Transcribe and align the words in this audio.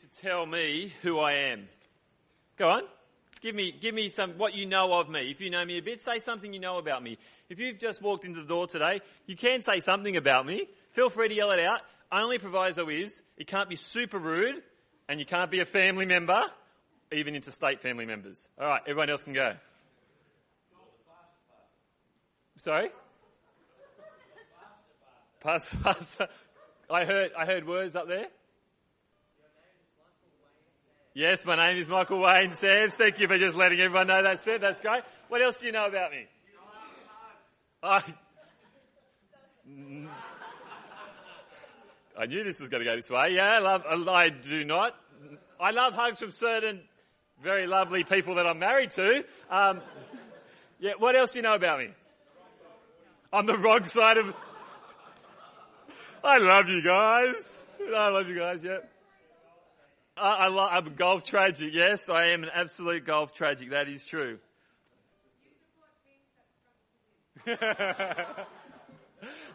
to 0.00 0.20
tell 0.22 0.46
me 0.46 0.92
who 1.02 1.18
I 1.18 1.32
am. 1.52 1.68
Go 2.56 2.68
on. 2.68 2.82
Give 3.40 3.54
me, 3.54 3.72
give 3.72 3.94
me 3.94 4.10
some, 4.10 4.32
what 4.32 4.54
you 4.54 4.66
know 4.66 4.92
of 4.92 5.08
me. 5.08 5.30
If 5.30 5.40
you 5.40 5.48
know 5.48 5.64
me 5.64 5.78
a 5.78 5.82
bit, 5.82 6.02
say 6.02 6.18
something 6.18 6.52
you 6.52 6.60
know 6.60 6.76
about 6.76 7.02
me. 7.02 7.16
If 7.48 7.58
you've 7.58 7.78
just 7.78 8.02
walked 8.02 8.24
into 8.24 8.40
the 8.40 8.46
door 8.46 8.66
today, 8.66 9.00
you 9.26 9.34
can 9.34 9.62
say 9.62 9.80
something 9.80 10.16
about 10.16 10.44
me. 10.44 10.68
Feel 10.92 11.08
free 11.08 11.28
to 11.28 11.34
yell 11.34 11.50
it 11.50 11.60
out. 11.60 11.80
Only 12.12 12.38
proviso 12.38 12.88
is, 12.88 13.22
it 13.38 13.46
can't 13.46 13.68
be 13.68 13.76
super 13.76 14.18
rude, 14.18 14.56
and 15.08 15.20
you 15.20 15.26
can't 15.26 15.50
be 15.50 15.60
a 15.60 15.64
family 15.64 16.06
member, 16.06 16.42
even 17.12 17.34
interstate 17.34 17.80
family 17.80 18.04
members. 18.04 18.48
Alright, 18.60 18.82
everyone 18.86 19.08
else 19.08 19.22
can 19.22 19.32
go. 19.32 19.54
Sorry? 22.58 22.90
Pastor, 25.40 25.76
pastor. 25.82 26.28
I 26.90 27.04
heard, 27.06 27.30
I 27.38 27.46
heard 27.46 27.66
words 27.66 27.96
up 27.96 28.06
there. 28.06 28.26
Yes, 31.12 31.44
my 31.44 31.56
name 31.56 31.76
is 31.76 31.88
Michael 31.88 32.20
Wayne 32.20 32.52
Sams. 32.52 32.94
Thank 32.94 33.18
you 33.18 33.26
for 33.26 33.36
just 33.36 33.56
letting 33.56 33.80
everyone 33.80 34.06
know 34.06 34.22
that 34.22 34.40
said. 34.40 34.60
That's 34.60 34.78
great. 34.78 35.02
What 35.28 35.42
else 35.42 35.56
do 35.56 35.66
you 35.66 35.72
know 35.72 35.86
about 35.86 36.12
me? 36.12 36.26
I, 37.82 38.04
I 42.16 42.26
knew 42.26 42.44
this 42.44 42.60
was 42.60 42.68
going 42.68 42.82
to 42.82 42.84
go 42.84 42.94
this 42.94 43.10
way. 43.10 43.34
Yeah, 43.34 43.42
I 43.42 43.58
love, 43.58 43.82
I 44.08 44.28
do 44.28 44.64
not. 44.64 44.94
I 45.58 45.72
love 45.72 45.94
hugs 45.94 46.20
from 46.20 46.30
certain 46.30 46.80
very 47.42 47.66
lovely 47.66 48.04
people 48.04 48.36
that 48.36 48.46
I'm 48.46 48.60
married 48.60 48.90
to. 48.92 49.24
Um, 49.50 49.80
yeah, 50.78 50.92
what 50.98 51.16
else 51.16 51.32
do 51.32 51.40
you 51.40 51.42
know 51.42 51.54
about 51.54 51.80
me? 51.80 51.88
On 53.32 53.46
the 53.46 53.56
wrong 53.58 53.82
side 53.82 54.18
of, 54.18 54.32
I 56.22 56.38
love 56.38 56.68
you 56.68 56.82
guys. 56.82 57.62
I 57.80 58.10
love 58.10 58.28
you 58.28 58.36
guys, 58.36 58.62
yeah. 58.62 58.78
I, 60.16 60.48
I 60.48 60.76
I'm 60.76 60.86
a 60.86 60.90
golf 60.90 61.24
tragic. 61.24 61.70
Yes, 61.72 62.08
I 62.08 62.26
am 62.26 62.42
an 62.42 62.50
absolute 62.52 63.06
golf 63.06 63.32
tragic. 63.32 63.70
That 63.70 63.88
is 63.88 64.04
true. 64.04 64.38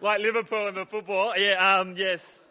like 0.01 0.19
Liverpool 0.19 0.67
in 0.67 0.75
the 0.75 0.85
football. 0.85 1.33
Yeah, 1.37 1.79
um, 1.79 1.95
yes. 1.97 2.41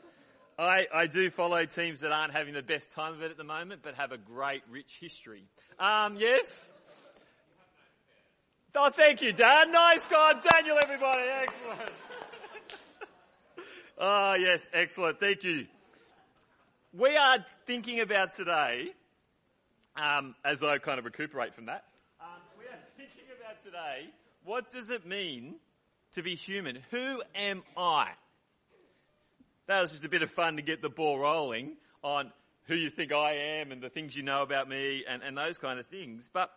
I, 0.56 0.86
I 0.94 1.06
do 1.08 1.30
follow 1.30 1.64
teams 1.66 2.00
that 2.00 2.12
aren't 2.12 2.32
having 2.32 2.55
the 2.55 2.62
best 2.62 2.92
time 2.92 3.14
of 3.14 3.22
it 3.22 3.32
at 3.32 3.36
the 3.36 3.44
moment, 3.44 3.80
but 3.82 3.97
have 3.97 4.12
a 4.12 4.19
great, 4.19 4.62
rich 4.70 4.98
history. 5.00 5.42
Um, 5.80 6.16
yes? 6.16 6.72
Oh, 8.77 8.91
thank 8.91 9.22
you, 9.22 9.32
Dan. 9.32 9.72
Nice 9.72 10.05
God. 10.05 10.44
Daniel, 10.48 10.78
everybody. 10.80 11.22
Excellent. 11.42 11.91
oh, 13.98 14.34
yes. 14.38 14.64
Excellent. 14.72 15.19
Thank 15.19 15.42
you 15.42 15.66
we 16.97 17.17
are 17.17 17.45
thinking 17.67 18.00
about 18.00 18.33
today, 18.33 18.92
um, 19.97 20.34
as 20.45 20.62
I 20.62 20.78
kind 20.78 20.98
of 20.98 21.05
recuperate 21.05 21.55
from 21.55 21.67
that, 21.67 21.84
um, 22.20 22.28
we 22.56 22.67
are 22.67 22.78
thinking 22.97 23.25
about 23.41 23.62
today, 23.62 24.09
what 24.45 24.70
does 24.70 24.91
it 24.91 25.05
mean 25.05 25.56
to 26.12 26.22
be 26.22 26.37
human? 26.37 26.78
Who 26.92 27.22
am 27.34 27.65
I? 27.77 28.11
That 29.67 29.81
was 29.81 29.91
just 29.91 30.05
a 30.05 30.09
bit 30.09 30.22
of 30.22 30.31
fun 30.31 30.56
to 30.56 30.62
get 30.62 30.83
the 30.83 30.89
ball 30.89 31.19
rolling 31.19 31.72
on 32.03 32.31
who 32.67 32.77
you 32.77 32.91
think 32.91 33.12
I 33.12 33.33
am 33.33 33.72
and 33.72 33.83
the 33.83 33.89
things 33.89 34.17
you 34.17 34.22
know 34.22 34.42
about 34.42 34.69
me 34.69 35.05
and, 35.09 35.22
and 35.22 35.37
those 35.37 35.59
kind 35.59 35.81
of 35.81 35.87
things. 35.87 36.31
But 36.33 36.50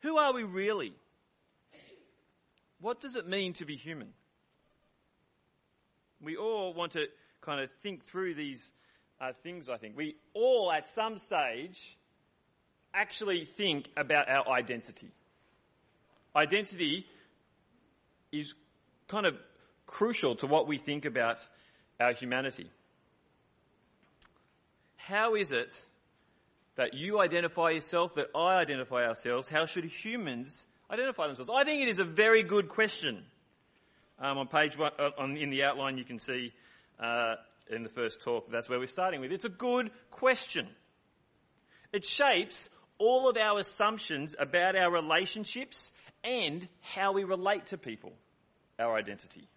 who 0.00 0.16
are 0.16 0.32
we 0.32 0.44
really? 0.44 0.92
What 2.80 3.00
does 3.00 3.16
it 3.16 3.26
mean 3.26 3.52
to 3.54 3.64
be 3.64 3.76
human? 3.76 4.08
We 6.20 6.36
all 6.36 6.72
want 6.72 6.92
to 6.92 7.06
kind 7.40 7.60
of 7.60 7.70
think 7.82 8.04
through 8.04 8.34
these 8.34 8.70
uh, 9.22 9.32
things, 9.42 9.68
I 9.70 9.76
think. 9.76 9.96
We 9.96 10.16
all, 10.34 10.72
at 10.72 10.88
some 10.88 11.16
stage, 11.18 11.96
actually 12.92 13.44
think 13.44 13.88
about 13.96 14.28
our 14.28 14.48
identity. 14.48 15.12
Identity 16.34 17.06
is 18.32 18.54
kind 19.06 19.26
of 19.26 19.36
crucial 19.86 20.34
to 20.36 20.46
what 20.46 20.66
we 20.66 20.78
think 20.78 21.04
about 21.04 21.38
our 22.00 22.12
humanity. 22.12 22.68
How 24.96 25.34
is 25.34 25.52
it 25.52 25.72
that 26.76 26.94
you 26.94 27.20
identify 27.20 27.70
yourself, 27.70 28.14
that 28.14 28.28
I 28.34 28.56
identify 28.56 29.06
ourselves? 29.06 29.46
How 29.46 29.66
should 29.66 29.84
humans 29.84 30.66
identify 30.90 31.26
themselves? 31.26 31.50
I 31.54 31.64
think 31.64 31.82
it 31.82 31.88
is 31.88 31.98
a 31.98 32.04
very 32.04 32.42
good 32.42 32.68
question. 32.68 33.22
Um, 34.18 34.38
on 34.38 34.48
page 34.48 34.76
one, 34.76 34.92
uh, 34.98 35.10
on, 35.18 35.36
in 35.36 35.50
the 35.50 35.64
outline, 35.64 35.98
you 35.98 36.04
can 36.04 36.18
see 36.18 36.52
uh, 36.98 37.34
in 37.70 37.82
the 37.82 37.88
first 37.88 38.22
talk. 38.22 38.50
That's 38.50 38.68
where 38.68 38.78
we're 38.78 38.86
starting 38.86 39.20
with. 39.20 39.32
It's 39.32 39.44
a 39.44 39.50
good 39.50 39.90
question. 40.10 40.68
It 41.92 42.06
shapes 42.06 42.68
all 42.98 43.28
of 43.28 43.36
our 43.36 43.58
assumptions 43.58 44.34
about 44.38 44.76
our 44.76 44.90
relationships 44.90 45.92
and 46.24 46.66
how 46.80 47.12
we 47.12 47.24
relate 47.24 47.66
to 47.66 47.78
people, 47.78 48.12
our 48.78 48.96
identity. 48.96 49.48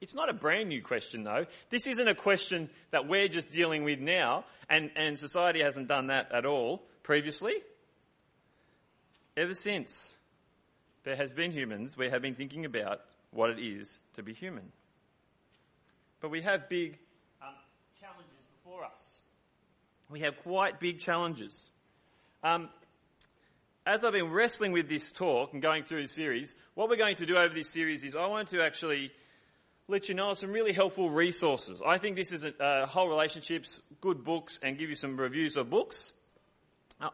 It's 0.00 0.14
not 0.14 0.30
a 0.30 0.32
brand 0.32 0.70
new 0.70 0.82
question 0.82 1.24
though. 1.24 1.44
This 1.68 1.86
isn't 1.86 2.08
a 2.08 2.14
question 2.14 2.70
that 2.90 3.06
we're 3.06 3.28
just 3.28 3.50
dealing 3.50 3.84
with 3.84 4.00
now 4.00 4.44
and, 4.68 4.90
and 4.96 5.18
society 5.18 5.62
hasn't 5.62 5.88
done 5.88 6.06
that 6.06 6.32
at 6.32 6.46
all 6.46 6.82
previously. 7.02 7.54
Ever 9.36 9.54
since 9.54 10.14
there 11.04 11.16
has 11.16 11.32
been 11.32 11.52
humans, 11.52 11.96
we 11.96 12.08
have 12.08 12.22
been 12.22 12.34
thinking 12.34 12.64
about 12.64 13.00
what 13.30 13.50
it 13.50 13.58
is 13.60 13.98
to 14.16 14.22
be 14.22 14.32
human. 14.32 14.72
But 16.20 16.30
we 16.30 16.42
have 16.42 16.68
big 16.68 16.98
um, 17.42 17.54
challenges 18.00 18.36
before 18.62 18.84
us. 18.84 19.22
We 20.10 20.20
have 20.20 20.36
quite 20.42 20.80
big 20.80 21.00
challenges. 21.00 21.70
Um, 22.42 22.68
as 23.86 24.04
I've 24.04 24.12
been 24.12 24.30
wrestling 24.30 24.72
with 24.72 24.88
this 24.88 25.10
talk 25.10 25.52
and 25.52 25.62
going 25.62 25.82
through 25.82 26.02
the 26.02 26.08
series, 26.08 26.54
what 26.74 26.88
we're 26.88 26.96
going 26.96 27.16
to 27.16 27.26
do 27.26 27.36
over 27.36 27.54
this 27.54 27.70
series 27.70 28.04
is 28.04 28.14
I 28.14 28.26
want 28.26 28.48
to 28.50 28.62
actually 28.62 29.10
let 29.88 30.08
you 30.08 30.14
know 30.14 30.34
some 30.34 30.52
really 30.52 30.72
helpful 30.72 31.10
resources. 31.10 31.82
I 31.84 31.98
think 31.98 32.16
this 32.16 32.32
is 32.32 32.44
a, 32.44 32.52
a 32.60 32.86
whole 32.86 33.08
relationships, 33.08 33.80
good 34.00 34.22
books, 34.22 34.58
and 34.62 34.78
give 34.78 34.88
you 34.88 34.94
some 34.94 35.18
reviews 35.18 35.56
of 35.56 35.70
books. 35.70 36.12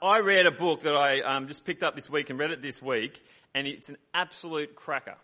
I 0.02 0.18
read 0.18 0.46
a 0.46 0.50
book 0.50 0.80
that 0.80 0.94
I 0.94 1.20
um, 1.20 1.46
just 1.46 1.64
picked 1.64 1.84
up 1.84 1.94
this 1.94 2.10
week 2.10 2.28
and 2.28 2.38
read 2.38 2.50
it 2.50 2.60
this 2.60 2.82
week, 2.82 3.22
and 3.54 3.68
it's 3.68 3.88
an 3.88 3.96
absolute 4.12 4.74
cracker. 4.74 5.14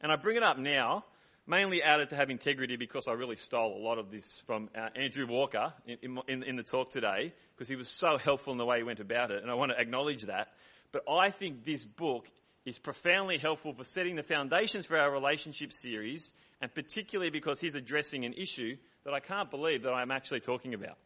And 0.00 0.10
I 0.10 0.16
bring 0.16 0.36
it 0.36 0.42
up 0.42 0.58
now 0.58 1.04
mainly 1.46 1.82
added 1.82 2.10
to 2.10 2.16
have 2.16 2.30
integrity 2.30 2.76
because 2.76 3.06
I 3.06 3.12
really 3.12 3.36
stole 3.36 3.76
a 3.76 3.82
lot 3.82 3.98
of 3.98 4.10
this 4.10 4.42
from 4.46 4.70
uh, 4.76 4.88
Andrew 4.96 5.26
Walker 5.26 5.72
in, 5.86 6.18
in, 6.26 6.42
in 6.42 6.56
the 6.56 6.62
talk 6.62 6.90
today 6.90 7.32
because 7.54 7.68
he 7.68 7.76
was 7.76 7.88
so 7.88 8.16
helpful 8.16 8.52
in 8.52 8.58
the 8.58 8.64
way 8.64 8.78
he 8.78 8.82
went 8.82 9.00
about 9.00 9.30
it, 9.30 9.42
and 9.42 9.50
I 9.50 9.54
want 9.54 9.72
to 9.72 9.80
acknowledge 9.80 10.22
that. 10.22 10.48
But 10.92 11.04
I 11.10 11.30
think 11.30 11.64
this 11.64 11.84
book 11.84 12.28
is 12.64 12.78
profoundly 12.78 13.38
helpful 13.38 13.74
for 13.74 13.84
setting 13.84 14.16
the 14.16 14.22
foundations 14.22 14.86
for 14.86 14.96
our 14.96 15.10
relationship 15.10 15.72
series, 15.72 16.32
and 16.62 16.72
particularly 16.72 17.30
because 17.30 17.60
he's 17.60 17.74
addressing 17.74 18.24
an 18.24 18.32
issue 18.32 18.76
that 19.04 19.12
I 19.12 19.20
can't 19.20 19.50
believe 19.50 19.82
that 19.82 19.92
I'm 19.92 20.10
actually 20.10 20.40
talking 20.40 20.72
about. 20.72 20.96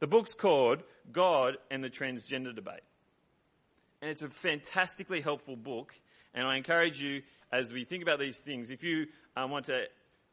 The 0.00 0.06
book's 0.06 0.34
called 0.34 0.82
God 1.10 1.56
and 1.70 1.82
the 1.82 1.90
Transgender 1.90 2.54
Debate. 2.54 2.82
And 4.00 4.10
it's 4.10 4.22
a 4.22 4.28
fantastically 4.28 5.20
helpful 5.20 5.56
book, 5.56 5.92
and 6.38 6.46
I 6.46 6.56
encourage 6.56 7.02
you 7.02 7.22
as 7.50 7.72
we 7.72 7.84
think 7.84 8.04
about 8.04 8.20
these 8.20 8.38
things, 8.38 8.70
if 8.70 8.84
you 8.84 9.06
um, 9.36 9.50
want 9.50 9.66
to 9.66 9.82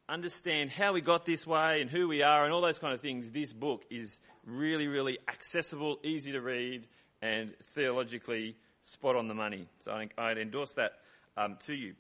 understand 0.07 0.69
how 0.69 0.93
we 0.93 1.01
got 1.01 1.25
this 1.25 1.47
way 1.47 1.81
and 1.81 1.89
who 1.89 2.07
we 2.07 2.21
are 2.21 2.43
and 2.43 2.53
all 2.53 2.61
those 2.61 2.77
kind 2.77 2.93
of 2.93 3.01
things, 3.01 3.31
this 3.31 3.51
book 3.51 3.83
is 3.89 4.19
really, 4.45 4.87
really 4.87 5.17
accessible, 5.27 5.97
easy 6.03 6.33
to 6.33 6.41
read, 6.41 6.85
and 7.23 7.53
theologically 7.71 8.55
spot 8.83 9.15
on 9.15 9.27
the 9.27 9.33
money. 9.33 9.67
So 9.83 9.93
I 9.93 9.97
think 9.97 10.11
I'd 10.15 10.37
endorse 10.37 10.73
that 10.73 10.91
um, 11.37 11.57
to 11.65 11.73
you. 11.73 11.95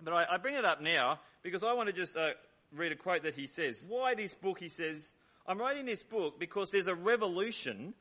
But 0.00 0.14
I, 0.14 0.26
I, 0.34 0.36
bring 0.36 0.54
it 0.54 0.64
up 0.64 0.80
now 0.80 1.18
because 1.42 1.64
I 1.64 1.72
want 1.72 1.88
to 1.88 1.92
just 1.92 2.16
uh, 2.16 2.30
read 2.72 2.92
a 2.92 2.96
quote 2.96 3.24
that 3.24 3.34
he 3.34 3.48
says. 3.48 3.82
Why 3.88 4.14
this 4.14 4.34
book? 4.34 4.60
He 4.60 4.68
says, 4.68 5.12
I'm 5.44 5.58
writing 5.58 5.86
this 5.86 6.04
book 6.04 6.38
because 6.38 6.70
there's 6.70 6.86
a 6.86 6.94
revolution 6.94 7.94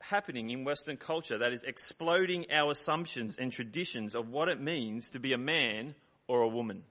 happening 0.00 0.50
in 0.50 0.64
Western 0.64 0.96
culture 0.96 1.38
that 1.38 1.52
is 1.52 1.62
exploding 1.62 2.46
our 2.50 2.72
assumptions 2.72 3.36
and 3.38 3.52
traditions 3.52 4.14
of 4.14 4.28
what 4.28 4.48
it 4.48 4.60
means 4.60 5.10
to 5.10 5.18
be 5.18 5.32
a 5.32 5.38
man 5.38 5.94
or 6.28 6.42
a 6.42 6.48
woman. 6.48 6.82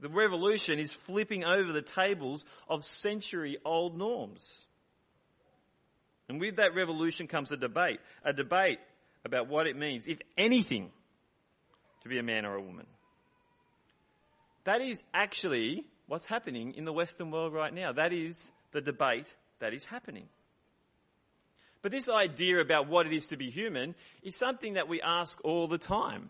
The 0.00 0.08
revolution 0.08 0.78
is 0.78 0.92
flipping 0.92 1.44
over 1.44 1.72
the 1.72 1.82
tables 1.82 2.44
of 2.68 2.84
century 2.84 3.58
old 3.64 3.96
norms. 3.96 4.66
And 6.28 6.40
with 6.40 6.56
that 6.56 6.74
revolution 6.74 7.26
comes 7.26 7.50
a 7.50 7.56
debate, 7.56 8.00
a 8.24 8.32
debate 8.32 8.78
about 9.24 9.48
what 9.48 9.66
it 9.66 9.76
means, 9.76 10.06
if 10.06 10.18
anything, 10.36 10.90
to 12.02 12.08
be 12.08 12.18
a 12.18 12.22
man 12.22 12.44
or 12.44 12.54
a 12.54 12.62
woman. 12.62 12.86
That 14.64 14.80
is 14.80 15.02
actually 15.12 15.84
what's 16.06 16.26
happening 16.26 16.74
in 16.74 16.84
the 16.84 16.92
Western 16.92 17.30
world 17.30 17.52
right 17.52 17.72
now. 17.72 17.92
That 17.92 18.12
is 18.12 18.50
the 18.72 18.80
debate 18.80 19.34
that 19.60 19.74
is 19.74 19.84
happening. 19.84 20.28
But 21.88 21.96
this 21.96 22.10
idea 22.10 22.60
about 22.60 22.86
what 22.86 23.06
it 23.06 23.14
is 23.14 23.28
to 23.28 23.38
be 23.38 23.48
human 23.48 23.94
is 24.22 24.36
something 24.36 24.74
that 24.74 24.88
we 24.88 25.00
ask 25.00 25.42
all 25.42 25.68
the 25.68 25.78
time. 25.78 26.28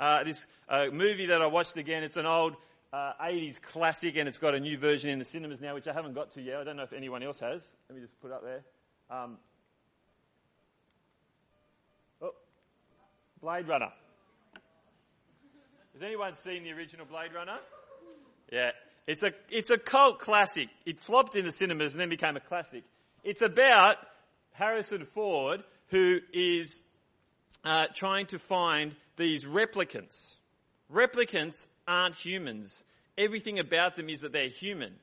Uh, 0.00 0.24
this 0.24 0.44
uh, 0.68 0.86
movie 0.92 1.26
that 1.26 1.40
I 1.40 1.46
watched 1.46 1.76
again, 1.76 2.02
it's 2.02 2.16
an 2.16 2.26
old 2.26 2.56
uh, 2.92 3.12
80s 3.22 3.62
classic, 3.62 4.16
and 4.16 4.26
it's 4.26 4.38
got 4.38 4.56
a 4.56 4.58
new 4.58 4.78
version 4.78 5.10
in 5.10 5.20
the 5.20 5.24
cinemas 5.24 5.60
now, 5.60 5.74
which 5.74 5.86
I 5.86 5.92
haven't 5.92 6.14
got 6.14 6.32
to 6.32 6.42
yet. 6.42 6.56
I 6.56 6.64
don't 6.64 6.76
know 6.76 6.82
if 6.82 6.92
anyone 6.92 7.22
else 7.22 7.38
has. 7.38 7.62
Let 7.88 7.94
me 7.94 8.02
just 8.02 8.20
put 8.20 8.32
it 8.32 8.34
up 8.34 8.42
there. 8.42 8.64
Um, 9.16 9.38
oh, 12.20 12.34
Blade 13.40 13.68
Runner. 13.68 13.92
Has 15.94 16.02
anyone 16.02 16.34
seen 16.34 16.64
the 16.64 16.72
original 16.72 17.06
Blade 17.06 17.32
Runner? 17.32 17.58
Yeah. 18.50 18.70
It's 19.06 19.22
a, 19.22 19.30
it's 19.50 19.70
a 19.70 19.78
cult 19.78 20.18
classic. 20.18 20.66
It 20.84 20.98
flopped 20.98 21.36
in 21.36 21.44
the 21.44 21.52
cinemas 21.52 21.92
and 21.92 22.00
then 22.00 22.08
became 22.08 22.36
a 22.36 22.40
classic. 22.40 22.82
It's 23.22 23.42
about 23.42 23.98
Harrison 24.56 25.06
Ford, 25.14 25.62
who 25.88 26.18
is 26.32 26.82
uh, 27.64 27.86
trying 27.94 28.26
to 28.26 28.38
find 28.38 28.94
these 29.16 29.44
replicants. 29.44 30.36
Replicants 30.92 31.66
aren't 31.86 32.16
humans. 32.16 32.82
Everything 33.18 33.58
about 33.58 33.96
them 33.96 34.08
is 34.08 34.20
that 34.20 34.32
they're 34.32 34.48
human, 34.48 34.94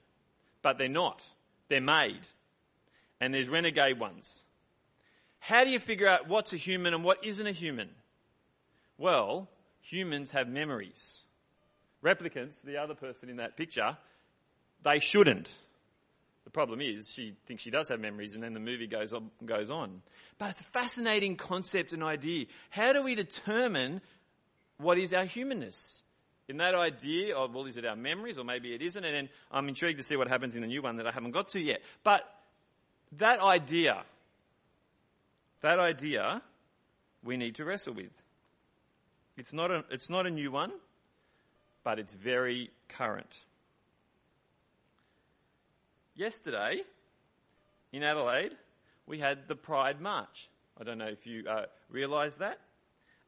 but 0.61 0.77
they're 0.77 0.87
not. 0.87 1.21
They're 1.69 1.81
made. 1.81 2.21
And 3.21 3.33
there's 3.33 3.47
renegade 3.47 3.99
ones. 3.99 4.41
How 5.39 5.63
do 5.63 5.69
you 5.69 5.79
figure 5.79 6.07
out 6.07 6.27
what's 6.27 6.53
a 6.53 6.57
human 6.57 6.93
and 6.93 7.03
what 7.03 7.23
isn't 7.23 7.45
a 7.45 7.51
human? 7.51 7.89
Well, 8.97 9.49
humans 9.81 10.31
have 10.31 10.47
memories. 10.47 11.19
Replicants, 12.03 12.61
the 12.63 12.77
other 12.77 12.95
person 12.95 13.29
in 13.29 13.37
that 13.37 13.55
picture, 13.55 13.97
they 14.83 14.99
shouldn't. 14.99 15.57
Problem 16.53 16.81
is 16.81 17.11
she 17.11 17.33
thinks 17.47 17.63
she 17.63 17.71
does 17.71 17.89
have 17.89 17.99
memories 17.99 18.35
and 18.35 18.43
then 18.43 18.53
the 18.53 18.59
movie 18.59 18.85
goes 18.85 19.11
on, 19.11 19.31
goes 19.43 19.71
on. 19.71 20.03
But 20.37 20.51
it's 20.51 20.61
a 20.61 20.65
fascinating 20.65 21.35
concept 21.35 21.93
and 21.93 22.03
idea. 22.03 22.45
How 22.69 22.93
do 22.93 23.01
we 23.01 23.15
determine 23.15 24.01
what 24.77 24.99
is 24.99 25.13
our 25.13 25.25
humanness? 25.25 26.03
In 26.47 26.57
that 26.57 26.75
idea 26.75 27.35
of, 27.35 27.55
well, 27.55 27.65
is 27.65 27.77
it 27.77 27.85
our 27.85 27.95
memories 27.95 28.37
or 28.37 28.43
maybe 28.43 28.73
it 28.75 28.83
isn't? 28.83 29.03
And 29.03 29.15
then 29.15 29.29
I'm 29.51 29.67
intrigued 29.67 29.97
to 29.97 30.03
see 30.03 30.15
what 30.15 30.27
happens 30.27 30.55
in 30.55 30.61
the 30.61 30.67
new 30.67 30.83
one 30.83 30.97
that 30.97 31.07
I 31.07 31.11
haven't 31.11 31.31
got 31.31 31.49
to 31.49 31.59
yet. 31.59 31.81
But 32.03 32.21
that 33.13 33.39
idea, 33.39 34.03
that 35.61 35.79
idea, 35.79 36.43
we 37.23 37.35
need 37.37 37.55
to 37.55 37.65
wrestle 37.65 37.95
with. 37.95 38.11
It's 39.37 39.53
not 39.53 39.71
a, 39.71 39.83
it's 39.89 40.09
not 40.09 40.27
a 40.27 40.29
new 40.29 40.51
one, 40.51 40.71
but 41.83 41.97
it's 41.97 42.13
very 42.13 42.69
current. 42.89 43.35
Yesterday, 46.15 46.81
in 47.91 48.03
Adelaide, 48.03 48.51
we 49.07 49.19
had 49.19 49.47
the 49.47 49.55
Pride 49.55 49.99
March. 49.99 50.49
I 50.79 50.83
don't 50.83 50.97
know 50.97 51.07
if 51.07 51.25
you 51.25 51.47
uh, 51.47 51.65
realise 51.89 52.35
that. 52.35 52.59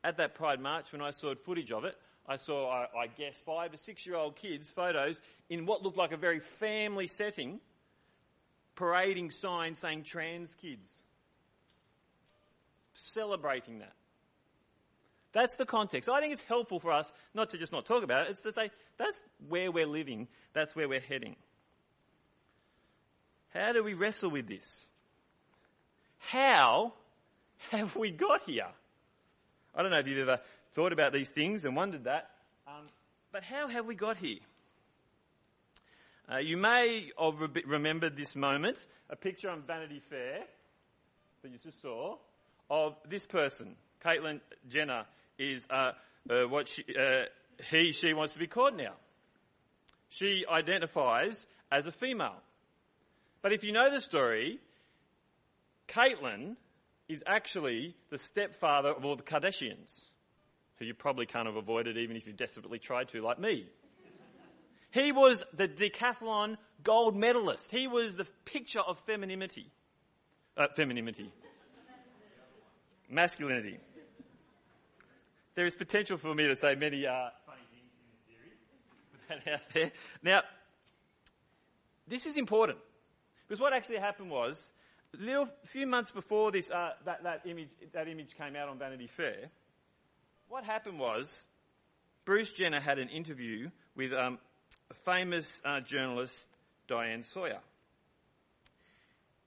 At 0.04 0.18
that 0.18 0.36
Pride 0.36 0.60
March, 0.60 0.92
when 0.92 1.02
I 1.02 1.12
saw 1.12 1.34
footage 1.34 1.72
of 1.72 1.84
it, 1.84 1.96
I 2.28 2.38
saw, 2.38 2.70
I, 2.70 2.88
I 2.98 3.08
guess, 3.08 3.38
five 3.46 3.74
or 3.74 3.78
six 3.78 4.06
year 4.06 4.16
old 4.16 4.36
kids' 4.36 4.70
photos 4.70 5.22
in 5.50 5.66
what 5.66 5.84
looked 5.84 5.98
like 5.98 6.12
a 6.12 6.18
very 6.18 6.40
family 6.40 7.08
setting, 7.08 7.60
parading 8.76 9.32
signs 9.32 9.80
saying 9.80 10.04
trans 10.04 10.56
kids. 10.56 11.02
Celebrating 12.94 13.80
that. 13.80 13.94
That's 15.34 15.56
the 15.56 15.66
context. 15.66 16.08
I 16.10 16.22
think 16.22 16.34
it's 16.34 16.42
helpful 16.44 16.80
for 16.80 16.92
us 16.92 17.12
not 17.34 17.50
to 17.50 17.58
just 17.58 17.72
not 17.72 17.86
talk 17.86 18.04
about 18.04 18.28
it, 18.28 18.32
it's 18.32 18.42
to 18.42 18.54
say 18.54 18.72
that's 18.98 19.22
where 19.50 19.72
we're 19.72 19.86
living, 19.86 20.28
that's 20.54 20.76
where 20.76 20.88
we're 20.88 21.02
heading. 21.02 21.36
How 23.56 23.72
do 23.72 23.84
we 23.84 23.94
wrestle 23.94 24.30
with 24.30 24.50
this? 24.50 24.86
How 26.18 26.92
have 27.72 27.96
we 27.96 28.12
got 28.12 28.44
here? 28.44 28.68
I 29.74 29.82
don't 29.82 29.92
know 29.92 30.00
if 30.00 30.08
you've 30.08 30.28
ever 30.28 30.42
thought 30.74 30.92
about 30.92 31.14
these 31.14 31.30
things 31.30 31.64
and 31.64 31.74
wondered 31.74 32.04
that, 32.04 32.32
um, 32.68 32.88
but 33.32 33.44
how 33.44 33.70
have 33.70 33.86
we 33.86 33.96
got 33.96 34.18
here? 34.18 34.40
Uh, 36.30 36.40
you 36.40 36.58
may 36.58 37.12
have 37.18 37.40
re- 37.40 37.64
remembered 37.66 38.18
this 38.18 38.36
moment, 38.36 38.86
a 39.10 39.16
picture 39.16 39.50
on 39.50 39.62
Vanity 39.62 40.02
Fair 40.10 40.42
that 41.42 41.52
you 41.52 41.58
just 41.58 41.82
saw 41.82 42.18
of 42.70 42.96
this 43.08 43.26
person, 43.26 43.78
Caitlyn 44.04 44.42
Jenner, 44.68 45.06
is 45.40 45.66
uh, 45.70 45.92
uh, 46.30 46.48
what 46.50 46.68
she, 46.68 46.84
uh, 46.90 47.26
he, 47.72 47.94
she 47.94 48.14
wants 48.14 48.34
to 48.34 48.40
be 48.40 48.48
called 48.48 48.76
now. 48.76 48.96
She 50.10 50.44
identifies 50.52 51.48
as 51.72 51.88
a 51.88 51.92
female. 51.94 52.36
But 53.46 53.54
if 53.54 53.64
you 53.64 53.74
know 53.74 53.92
the 53.92 54.02
story, 54.02 54.58
Caitlyn 55.88 56.56
is 57.08 57.24
actually 57.28 57.96
the 58.10 58.18
stepfather 58.18 58.90
of 58.90 59.06
all 59.06 59.16
the 59.16 59.22
Kardashians, 59.22 60.06
who 60.80 60.86
you 60.86 60.96
probably 60.96 61.28
can't 61.28 61.46
have 61.46 61.56
avoided 61.56 61.96
even 61.96 62.16
if 62.16 62.26
you 62.26 62.34
desperately 62.34 62.80
tried 62.80 63.10
to, 63.10 63.22
like 63.22 63.38
me. 63.38 63.68
He 64.90 65.12
was 65.12 65.44
the 65.54 65.68
decathlon 65.68 66.58
gold 66.82 67.16
medalist. 67.16 67.70
He 67.70 67.86
was 67.86 68.16
the 68.16 68.26
picture 68.46 68.80
of 68.80 68.98
femininity. 69.06 69.70
Uh, 70.58 70.66
femininity. 70.76 71.32
Masculinity. 73.12 73.78
There 75.54 75.68
is 75.68 75.76
potential 75.76 76.18
for 76.18 76.34
me 76.34 76.48
to 76.48 76.56
say 76.56 76.74
many 76.74 77.06
uh, 77.06 77.30
funny 77.46 77.60
things 77.70 77.92
in 78.00 78.08
this 78.10 78.26
series. 78.26 78.58
Put 79.12 79.46
that 79.46 79.54
out 79.54 79.74
there. 79.76 79.92
Now, 80.24 80.42
this 82.08 82.26
is 82.26 82.38
important. 82.38 82.80
Because 83.48 83.60
what 83.60 83.74
actually 83.74 83.98
happened 83.98 84.30
was, 84.30 84.72
a 85.14 85.24
little 85.24 85.48
few 85.66 85.88
months 85.88 86.12
before 86.12 86.52
this, 86.52 86.70
uh, 86.70 86.92
that, 87.06 87.24
that, 87.24 87.42
image, 87.46 87.70
that 87.94 88.08
image 88.08 88.36
came 88.38 88.56
out 88.56 88.70
on 88.70 88.80
Vanity 88.80 89.08
Fair, 89.08 89.50
what 90.50 90.64
happened 90.64 91.00
was, 91.00 91.46
Bruce 92.26 92.52
Jenner 92.52 92.80
had 92.80 93.00
an 93.00 93.10
interview 93.10 93.70
with 93.96 94.12
um, 94.14 94.40
a 94.90 94.94
famous 94.94 95.62
uh, 95.64 95.80
journalist, 95.80 96.48
Diane 96.88 97.24
Sawyer. 97.24 97.60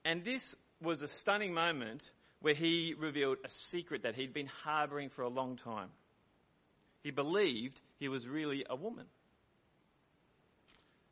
And 0.05 0.23
this 0.23 0.55
was 0.81 1.01
a 1.01 1.07
stunning 1.07 1.53
moment 1.53 2.09
where 2.41 2.53
he 2.53 2.95
revealed 2.97 3.37
a 3.43 3.49
secret 3.49 4.03
that 4.03 4.15
he'd 4.15 4.33
been 4.33 4.49
harbouring 4.63 5.09
for 5.09 5.23
a 5.23 5.29
long 5.29 5.57
time. 5.57 5.89
He 7.03 7.11
believed 7.11 7.79
he 7.99 8.07
was 8.07 8.27
really 8.27 8.65
a 8.69 8.75
woman. 8.75 9.05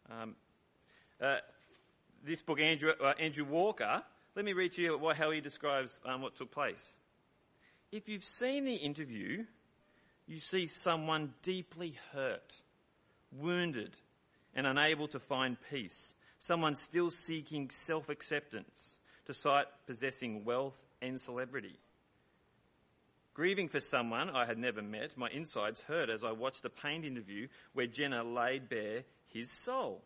Um, 0.10 0.36
uh, 1.22 1.38
this 2.28 2.42
book, 2.42 2.60
Andrew, 2.60 2.92
uh, 3.02 3.14
Andrew 3.20 3.46
Walker, 3.46 4.04
let 4.36 4.44
me 4.44 4.54
read 4.54 4.74
to 4.74 4.82
you 4.82 4.98
what, 4.98 5.16
how 5.16 5.32
he 5.32 5.40
describes 5.40 5.98
um, 6.06 6.22
what 6.22 6.36
took 6.36 6.52
place. 6.52 6.82
If 7.92 8.10
you've 8.10 8.26
seen 8.26 8.66
the 8.66 8.76
interview, 8.76 9.46
you 10.28 10.40
see 10.42 10.68
someone 10.68 11.34
deeply 11.42 11.96
hurt, 12.12 12.54
wounded, 13.32 13.96
and 14.54 14.68
unable 14.68 15.08
to 15.08 15.20
find 15.20 15.56
peace. 15.72 16.14
Someone 16.40 16.76
still 16.76 17.10
seeking 17.10 17.70
self 17.70 18.10
acceptance, 18.10 18.98
despite 19.26 19.68
possessing 19.88 20.44
wealth 20.44 20.80
and 21.02 21.20
celebrity. 21.20 21.80
Grieving 23.34 23.70
for 23.70 23.80
someone 23.80 24.32
I 24.32 24.46
had 24.46 24.58
never 24.58 24.82
met, 24.82 25.18
my 25.18 25.30
insides 25.30 25.80
hurt 25.82 26.10
as 26.10 26.24
I 26.24 26.32
watched 26.32 26.64
the 26.64 26.70
pained 26.70 27.06
interview 27.06 27.48
where 27.74 27.88
Jenner 27.88 28.24
laid 28.24 28.68
bare 28.68 29.04
his 29.28 29.50
soul. 29.50 30.04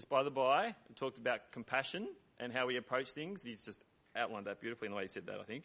Just 0.00 0.08
by 0.08 0.22
the 0.22 0.30
by, 0.30 0.74
talked 0.96 1.18
about 1.18 1.52
compassion 1.52 2.08
and 2.38 2.54
how 2.54 2.66
we 2.66 2.78
approach 2.78 3.10
things. 3.10 3.42
He's 3.42 3.60
just 3.60 3.78
outlined 4.16 4.46
that 4.46 4.58
beautifully 4.58 4.86
in 4.86 4.92
the 4.92 4.96
way 4.96 5.02
he 5.02 5.08
said 5.08 5.26
that, 5.26 5.38
I 5.38 5.42
think. 5.42 5.64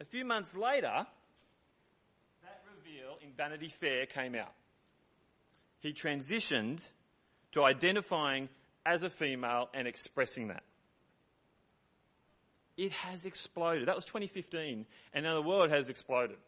A 0.00 0.04
few 0.04 0.24
months 0.24 0.52
later, 0.52 1.06
that 2.42 2.62
reveal 2.76 3.18
in 3.22 3.34
Vanity 3.36 3.68
Fair 3.68 4.06
came 4.06 4.34
out. 4.34 4.52
He 5.78 5.92
transitioned 5.92 6.80
to 7.52 7.62
identifying 7.62 8.48
as 8.84 9.04
a 9.04 9.10
female 9.10 9.68
and 9.72 9.86
expressing 9.86 10.48
that. 10.48 10.64
It 12.76 12.90
has 12.90 13.26
exploded. 13.26 13.86
That 13.86 13.94
was 13.94 14.06
2015, 14.06 14.86
and 15.14 15.24
now 15.24 15.34
the 15.34 15.48
world 15.48 15.70
has 15.70 15.88
exploded. 15.88 16.38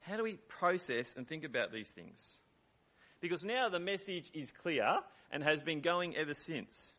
How 0.00 0.16
do 0.16 0.22
we 0.22 0.38
process 0.48 1.16
and 1.18 1.28
think 1.28 1.44
about 1.44 1.70
these 1.70 1.90
things? 1.90 2.32
Because 3.22 3.44
now 3.44 3.70
the 3.70 3.80
message 3.80 4.28
is 4.34 4.50
clear 4.50 4.98
and 5.30 5.42
has 5.42 5.62
been 5.62 5.80
going 5.80 6.14
ever 6.16 6.34
since. 6.34 6.92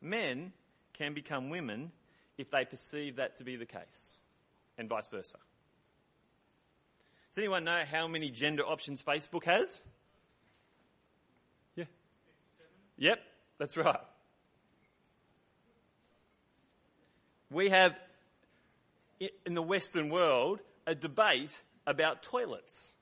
Men 0.00 0.52
can 0.94 1.14
become 1.14 1.50
women 1.50 1.92
if 2.38 2.50
they 2.50 2.64
perceive 2.64 3.16
that 3.16 3.36
to 3.36 3.44
be 3.44 3.56
the 3.56 3.66
case, 3.66 4.16
and 4.76 4.88
vice 4.88 5.08
versa. 5.08 5.36
Does 7.34 7.42
anyone 7.42 7.64
know 7.64 7.82
how 7.90 8.08
many 8.08 8.30
gender 8.30 8.62
options 8.62 9.02
Facebook 9.02 9.44
has? 9.44 9.82
Yeah. 11.76 11.84
Yep, 12.96 13.18
that's 13.58 13.76
right. 13.76 14.00
We 17.50 17.68
have, 17.68 17.94
in 19.20 19.54
the 19.54 19.62
Western 19.62 20.08
world, 20.08 20.60
a 20.86 20.94
debate 20.94 21.54
about 21.86 22.22
toilets. 22.22 22.92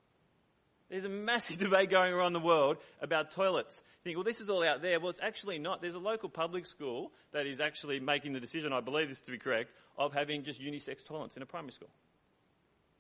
There's 0.95 1.05
a 1.05 1.09
massive 1.09 1.59
debate 1.59 1.91
going 1.91 2.13
around 2.13 2.35
the 2.35 2.41
world 2.41 2.77
about 3.03 3.33
toilets. 3.33 3.83
You 4.05 4.11
think, 4.11 4.17
well, 4.17 4.23
this 4.23 4.41
is 4.41 4.49
all 4.49 4.65
out 4.65 4.81
there. 4.81 5.01
Well, 5.01 5.11
it's 5.11 5.19
actually 5.21 5.59
not. 5.59 5.83
There's 5.83 5.97
a 5.97 5.99
local 5.99 6.29
public 6.29 6.67
school 6.67 7.11
that 7.33 7.49
is 7.49 7.61
actually 7.61 7.99
making 7.99 8.33
the 8.33 8.39
decision, 8.39 8.73
I 8.73 8.81
believe 8.81 9.09
this 9.09 9.19
to 9.23 9.33
be 9.33 9.39
correct, 9.39 9.73
of 9.99 10.13
having 10.13 10.45
just 10.45 10.61
unisex 10.61 11.05
toilets 11.05 11.37
in 11.37 11.43
a 11.43 11.47
primary 11.47 11.73
school 11.73 11.89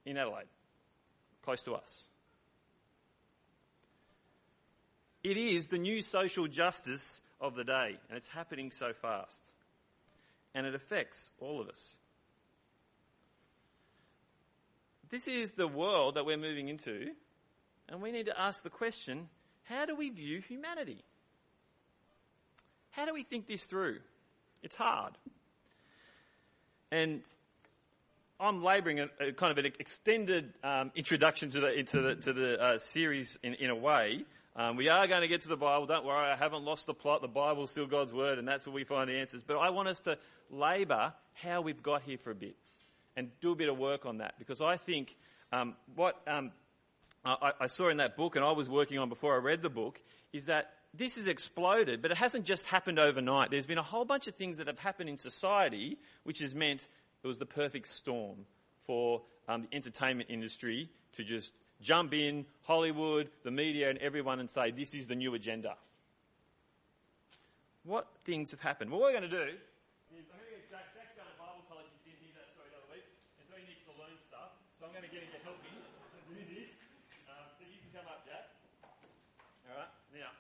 in 0.05 0.17
Adelaide, 0.17 0.49
close 1.45 1.63
to 1.63 1.75
us. 1.75 2.07
It 5.23 5.37
is 5.37 5.69
the 5.69 5.79
new 5.79 6.03
social 6.03 6.49
justice 6.49 7.23
of 7.41 7.55
the 7.55 7.63
day, 7.63 7.97
and 8.09 8.17
it's 8.17 8.27
happening 8.27 8.73
so 8.73 8.93
fast. 8.93 9.41
And 10.53 10.67
it 10.67 10.75
affects 10.75 11.31
all 11.39 11.61
of 11.61 11.69
us. 11.69 11.95
This 15.11 15.29
is 15.29 15.53
the 15.53 15.69
world 15.69 16.17
that 16.17 16.27
we're 16.27 16.37
moving 16.37 16.69
into, 16.69 17.13
and 17.89 18.03
we 18.03 18.13
need 18.13 18.27
to 18.27 18.39
ask 18.39 18.63
the 18.63 18.71
question 18.71 19.29
how 19.65 19.87
do 19.87 19.97
we 19.97 20.11
view 20.11 20.41
humanity? 20.41 21.03
How 22.91 23.07
do 23.07 23.15
we 23.15 23.23
think 23.23 23.47
this 23.47 23.65
through? 23.65 23.99
It's 24.63 24.77
hard. 24.77 25.15
And 26.93 27.23
I'm 28.39 28.63
labouring 28.63 29.01
a, 29.01 29.09
a, 29.21 29.33
kind 29.33 29.51
of 29.51 29.65
an 29.65 29.73
extended 29.79 30.53
um, 30.63 30.93
introduction 30.95 31.51
to 31.51 31.61
the, 31.61 31.83
to 31.83 32.03
the, 32.03 32.15
to 32.15 32.33
the 32.33 32.63
uh, 32.63 32.79
series 32.79 33.39
in, 33.43 33.55
in 33.55 33.71
a 33.71 33.75
way. 33.75 34.25
Um, 34.57 34.77
we 34.77 34.89
are 34.89 35.09
going 35.09 35.23
to 35.23 35.29
get 35.29 35.41
to 35.41 35.49
the 35.49 35.57
Bible. 35.57 35.87
Don't 35.87 36.05
worry, 36.05 36.31
I 36.31 36.37
haven't 36.37 36.63
lost 36.63 36.87
the 36.87 36.95
plot. 36.95 37.23
The 37.23 37.29
Bible's 37.29 37.73
still 37.73 37.87
God's 37.87 38.13
word, 38.13 38.39
and 38.39 38.47
that's 38.47 38.67
where 38.67 38.75
we 38.75 38.85
find 38.85 39.11
the 39.11 39.15
answers. 39.15 39.43
But 39.43 39.57
I 39.57 39.71
want 39.71 39.89
us 39.89 39.99
to 40.01 40.17
labour 40.51 41.13
how 41.33 41.63
we've 41.63 41.83
got 41.83 42.03
here 42.03 42.19
for 42.19 42.31
a 42.31 42.35
bit 42.35 42.55
and 43.17 43.31
do 43.41 43.53
a 43.53 43.57
bit 43.57 43.69
of 43.69 43.79
work 43.79 44.07
on 44.07 44.19
that 44.19 44.35
because 44.39 44.61
I 44.61 44.77
think 44.77 45.17
um, 45.53 45.75
what 45.97 46.21
um, 46.27 46.53
I, 47.25 47.53
I 47.61 47.67
saw 47.67 47.89
in 47.89 47.99
that 47.99 48.17
book 48.17 48.37
and 48.37 48.45
I 48.45 48.53
was 48.53 48.69
working 48.69 48.99
on 48.99 49.09
before 49.09 49.35
I 49.35 49.39
read 49.39 49.63
the 49.63 49.71
book 49.71 50.01
is 50.33 50.47
that 50.47 50.73
this 50.93 51.17
has 51.17 51.27
exploded, 51.27 52.03
but 52.03 52.11
it 52.11 52.17
hasn't 52.17 52.45
just 52.45 52.65
happened 52.65 52.99
overnight. 52.99 53.51
There's 53.51 53.67
been 53.67 53.79
a 53.79 53.83
whole 53.83 54.05
bunch 54.05 54.29
of 54.29 54.35
things 54.37 54.59
that 54.59 54.67
have 54.67 54.79
happened 54.79 55.09
in 55.09 55.19
society 55.19 55.99
which 56.23 56.41
has 56.41 56.55
meant 56.55 56.87
it 57.23 57.27
was 57.27 57.39
the 57.39 57.47
perfect 57.47 57.89
storm 57.89 58.47
for 58.87 59.23
um, 59.49 59.63
the 59.63 59.77
entertainment 59.77 60.29
industry 60.31 60.91
to 61.13 61.25
just 61.25 61.53
jump 61.81 62.13
in, 62.15 62.47
Hollywood, 62.63 63.31
the 63.43 63.51
media, 63.51 63.91
and 63.91 63.99
everyone 63.99 64.41
and 64.41 64.51
say, 64.51 64.71
this 64.71 64.95
is 64.95 65.07
the 65.07 65.15
new 65.15 65.35
agenda. 65.35 65.77
What 67.85 68.07
things 68.25 68.51
have 68.53 68.61
happened? 68.61 68.91
Well, 68.91 69.01
what 69.01 69.13
we're 69.13 69.21
going 69.21 69.31
to 69.31 69.37
do 69.37 69.51
is 69.53 70.25
I'm 70.33 70.41
going 70.41 70.49
to 70.49 70.57
get 70.57 70.71
Jack. 70.71 70.95
Jack's 70.97 71.13
going 71.13 71.29
to 71.29 71.37
Bible 71.37 71.65
college. 71.69 71.85
He 72.01 72.13
didn't 72.13 72.25
hear 72.25 72.37
that 72.41 72.49
story 72.57 72.73
the 72.73 72.81
other 72.81 72.89
week, 72.89 73.05
and 73.37 73.45
so 73.45 73.53
he 73.61 73.69
needs 73.69 73.85
to 73.85 73.93
learn 74.01 74.17
stuff. 74.25 74.57
So 74.81 74.89
I'm 74.89 74.93
going 74.97 75.05
to 75.05 75.13
get 75.13 75.21
him 75.21 75.33
to 75.37 75.41
help 75.45 75.61
me 75.61 75.69
do 75.77 76.41
this. 76.49 76.73
Um, 77.29 77.45
so 77.61 77.69
you 77.69 77.77
can 77.85 77.93
come 77.93 78.09
up, 78.09 78.25
Jack. 78.25 78.49
All 79.69 79.77
right. 79.77 79.93
Now. 80.17 80.33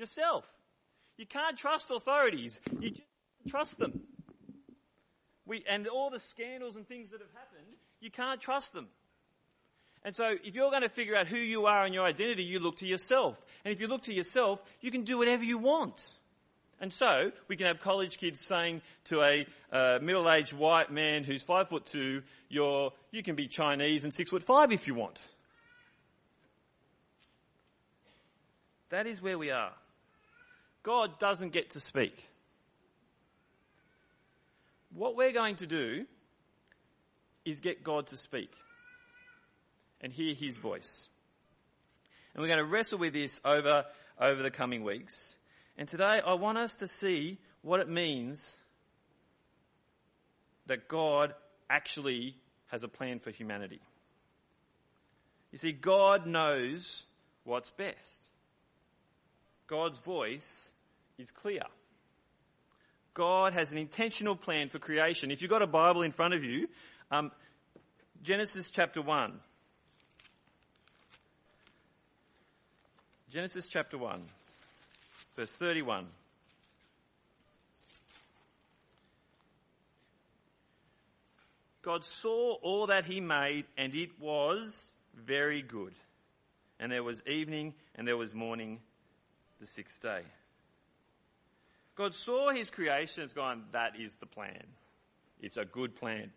Yourself. 0.00 0.44
You 1.16 1.26
can't 1.26 1.56
trust 1.56 1.90
authorities. 1.90 2.60
You 2.80 2.90
just 2.90 3.06
trust 3.48 3.78
them. 3.78 4.00
We, 5.46 5.64
and 5.70 5.86
all 5.86 6.10
the 6.10 6.20
scandals 6.20 6.76
and 6.76 6.88
things 6.88 7.10
that 7.10 7.20
have 7.20 7.30
happened, 7.32 7.76
you 8.00 8.10
can't 8.10 8.40
trust 8.40 8.72
them. 8.72 8.88
And 10.02 10.16
so 10.16 10.30
if 10.42 10.54
you're 10.54 10.70
going 10.70 10.82
to 10.82 10.88
figure 10.88 11.14
out 11.14 11.28
who 11.28 11.36
you 11.36 11.66
are 11.66 11.84
and 11.84 11.92
your 11.92 12.06
identity, 12.06 12.44
you 12.44 12.58
look 12.58 12.78
to 12.78 12.86
yourself. 12.86 13.36
And 13.64 13.74
if 13.74 13.80
you 13.80 13.86
look 13.86 14.02
to 14.04 14.14
yourself, 14.14 14.62
you 14.80 14.90
can 14.90 15.04
do 15.04 15.18
whatever 15.18 15.44
you 15.44 15.58
want. 15.58 16.14
And 16.80 16.90
so 16.90 17.32
we 17.48 17.56
can 17.56 17.66
have 17.66 17.80
college 17.80 18.16
kids 18.16 18.40
saying 18.40 18.80
to 19.06 19.20
a 19.20 19.46
uh, 19.70 19.98
middle-aged 20.00 20.54
white 20.54 20.90
man 20.90 21.24
who's 21.24 21.42
five 21.42 21.68
foot 21.68 21.84
two, 21.84 22.22
you're, 22.48 22.92
you 23.10 23.22
can 23.22 23.34
be 23.36 23.46
Chinese 23.48 24.04
and 24.04 24.14
six 24.14 24.30
foot 24.30 24.42
five 24.42 24.72
if 24.72 24.86
you 24.86 24.94
want. 24.94 25.22
That 28.88 29.06
is 29.06 29.20
where 29.20 29.36
we 29.36 29.50
are. 29.50 29.72
God 30.82 31.18
doesn't 31.18 31.52
get 31.52 31.70
to 31.70 31.80
speak. 31.80 32.16
What 34.94 35.16
we're 35.16 35.32
going 35.32 35.56
to 35.56 35.66
do 35.66 36.06
is 37.44 37.60
get 37.60 37.84
God 37.84 38.08
to 38.08 38.16
speak 38.16 38.50
and 40.00 40.12
hear 40.12 40.34
his 40.34 40.56
voice. 40.56 41.08
And 42.34 42.42
we're 42.42 42.48
going 42.48 42.58
to 42.58 42.64
wrestle 42.64 42.98
with 42.98 43.12
this 43.12 43.40
over, 43.44 43.84
over 44.20 44.42
the 44.42 44.50
coming 44.50 44.82
weeks. 44.82 45.36
And 45.76 45.88
today 45.88 46.20
I 46.24 46.34
want 46.34 46.58
us 46.58 46.76
to 46.76 46.88
see 46.88 47.38
what 47.62 47.80
it 47.80 47.88
means 47.88 48.56
that 50.66 50.88
God 50.88 51.34
actually 51.68 52.36
has 52.68 52.84
a 52.84 52.88
plan 52.88 53.18
for 53.18 53.30
humanity. 53.30 53.80
You 55.52 55.58
see, 55.58 55.72
God 55.72 56.26
knows 56.26 57.04
what's 57.44 57.70
best. 57.70 58.29
God's 59.70 60.00
voice 60.00 60.68
is 61.16 61.30
clear. 61.30 61.62
God 63.14 63.52
has 63.52 63.70
an 63.70 63.78
intentional 63.78 64.34
plan 64.34 64.68
for 64.68 64.80
creation. 64.80 65.30
If 65.30 65.42
you've 65.42 65.50
got 65.50 65.62
a 65.62 65.66
Bible 65.68 66.02
in 66.02 66.10
front 66.10 66.34
of 66.34 66.42
you, 66.42 66.66
um, 67.12 67.30
Genesis 68.20 68.68
chapter 68.72 69.00
1. 69.00 69.38
Genesis 73.30 73.68
chapter 73.68 73.96
1, 73.96 74.20
verse 75.36 75.52
31. 75.52 76.04
God 81.82 82.04
saw 82.04 82.54
all 82.54 82.88
that 82.88 83.04
he 83.04 83.20
made, 83.20 83.66
and 83.78 83.94
it 83.94 84.10
was 84.18 84.90
very 85.14 85.62
good. 85.62 85.94
And 86.80 86.90
there 86.90 87.04
was 87.04 87.22
evening, 87.28 87.74
and 87.94 88.08
there 88.08 88.16
was 88.16 88.34
morning, 88.34 88.80
the 89.60 89.66
sixth 89.66 90.00
day. 90.02 90.22
God 91.96 92.14
saw 92.14 92.50
his 92.50 92.70
creation 92.70 93.24
as 93.24 93.32
going, 93.32 93.62
that 93.72 93.92
is 94.00 94.14
the 94.14 94.26
plan. 94.26 94.64
It's 95.42 95.56
a 95.56 95.64
good 95.64 95.96
plan. 95.96 96.30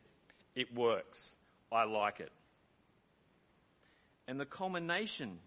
It 0.55 0.73
works. 0.75 1.35
I 1.71 1.85
like 1.85 2.19
it. 2.19 2.31
And 4.27 4.39
the 4.39 4.45
culmination 4.45 5.39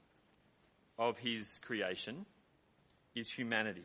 of 0.98 1.18
his 1.18 1.60
creation 1.64 2.26
is 3.14 3.30
humanity. 3.30 3.84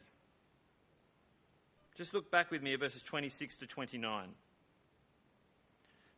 Just 1.98 2.14
look 2.14 2.32
back 2.32 2.52
with 2.52 2.62
me 2.62 2.74
at 2.74 2.80
verses 2.80 3.02
26 3.04 3.58
to 3.58 3.68
29. 3.68 4.30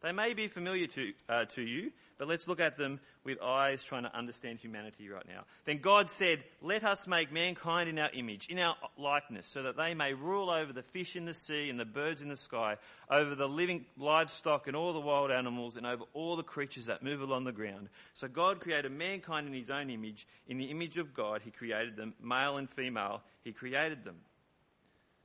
They 0.03 0.11
may 0.11 0.33
be 0.33 0.49
familiar 0.49 0.85
to, 0.87 1.13
uh, 1.29 1.45
to 1.45 1.61
you, 1.61 1.91
but 2.17 2.27
let's 2.27 2.45
look 2.45 2.59
at 2.59 2.77
them 2.77 2.99
with 3.23 3.41
eyes 3.41 3.81
trying 3.85 4.03
to 4.03 4.13
understand 4.13 4.59
humanity 4.59 5.07
right 5.07 5.25
now. 5.25 5.45
Then 5.63 5.79
God 5.79 6.09
said, 6.09 6.43
Let 6.61 6.83
us 6.83 7.07
make 7.07 7.31
mankind 7.31 7.87
in 7.87 7.97
our 7.97 8.09
image, 8.13 8.47
in 8.49 8.59
our 8.59 8.75
likeness, 8.97 9.47
so 9.47 9.63
that 9.63 9.77
they 9.77 9.93
may 9.93 10.13
rule 10.13 10.49
over 10.49 10.73
the 10.73 10.83
fish 10.83 11.15
in 11.15 11.23
the 11.23 11.33
sea 11.33 11.69
and 11.69 11.79
the 11.79 11.85
birds 11.85 12.21
in 12.21 12.27
the 12.27 12.35
sky, 12.35 12.75
over 13.09 13.33
the 13.33 13.47
living 13.47 13.85
livestock 13.97 14.67
and 14.67 14.75
all 14.75 14.91
the 14.91 14.99
wild 14.99 15.31
animals, 15.31 15.77
and 15.77 15.85
over 15.85 16.03
all 16.13 16.35
the 16.35 16.43
creatures 16.43 16.87
that 16.87 17.01
move 17.01 17.21
along 17.21 17.45
the 17.45 17.53
ground. 17.53 17.87
So 18.15 18.27
God 18.27 18.59
created 18.59 18.91
mankind 18.91 19.47
in 19.47 19.53
his 19.53 19.69
own 19.69 19.89
image. 19.89 20.27
In 20.49 20.57
the 20.57 20.65
image 20.65 20.97
of 20.97 21.13
God, 21.13 21.41
he 21.45 21.51
created 21.51 21.95
them, 21.95 22.13
male 22.21 22.57
and 22.57 22.69
female, 22.69 23.21
he 23.45 23.53
created 23.53 24.03
them. 24.03 24.17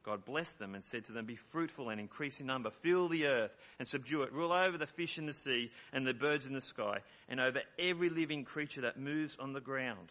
God 0.09 0.25
blessed 0.25 0.59
them 0.59 0.75
and 0.75 0.83
said 0.83 1.05
to 1.05 1.12
them, 1.12 1.27
Be 1.27 1.37
fruitful 1.37 1.91
and 1.91 2.00
increase 2.00 2.41
in 2.41 2.47
number, 2.47 2.71
fill 2.83 3.09
the 3.09 3.27
earth 3.27 3.50
and 3.79 3.87
subdue 3.87 4.23
it, 4.23 4.33
rule 4.33 4.55
over 4.55 4.79
the 4.79 4.87
fish 4.87 5.19
in 5.19 5.27
the 5.27 5.35
sea 5.35 5.71
and 5.93 6.07
the 6.07 6.15
birds 6.15 6.47
in 6.47 6.55
the 6.55 6.62
sky, 6.62 7.00
and 7.29 7.38
over 7.38 7.61
every 7.79 8.09
living 8.09 8.45
creature 8.45 8.81
that 8.81 8.99
moves 8.99 9.37
on 9.38 9.53
the 9.53 9.61
ground. 9.61 10.11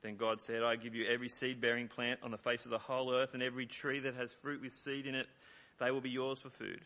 Then 0.00 0.16
God 0.16 0.40
said, 0.40 0.62
I 0.62 0.76
give 0.76 0.94
you 0.94 1.04
every 1.06 1.28
seed 1.28 1.60
bearing 1.60 1.88
plant 1.88 2.20
on 2.22 2.30
the 2.30 2.38
face 2.38 2.64
of 2.64 2.70
the 2.70 2.78
whole 2.78 3.12
earth, 3.12 3.34
and 3.34 3.42
every 3.42 3.66
tree 3.66 4.00
that 4.00 4.14
has 4.14 4.32
fruit 4.40 4.62
with 4.62 4.74
seed 4.74 5.06
in 5.06 5.14
it, 5.14 5.26
they 5.78 5.90
will 5.90 6.00
be 6.00 6.10
yours 6.10 6.40
for 6.40 6.48
food. 6.48 6.80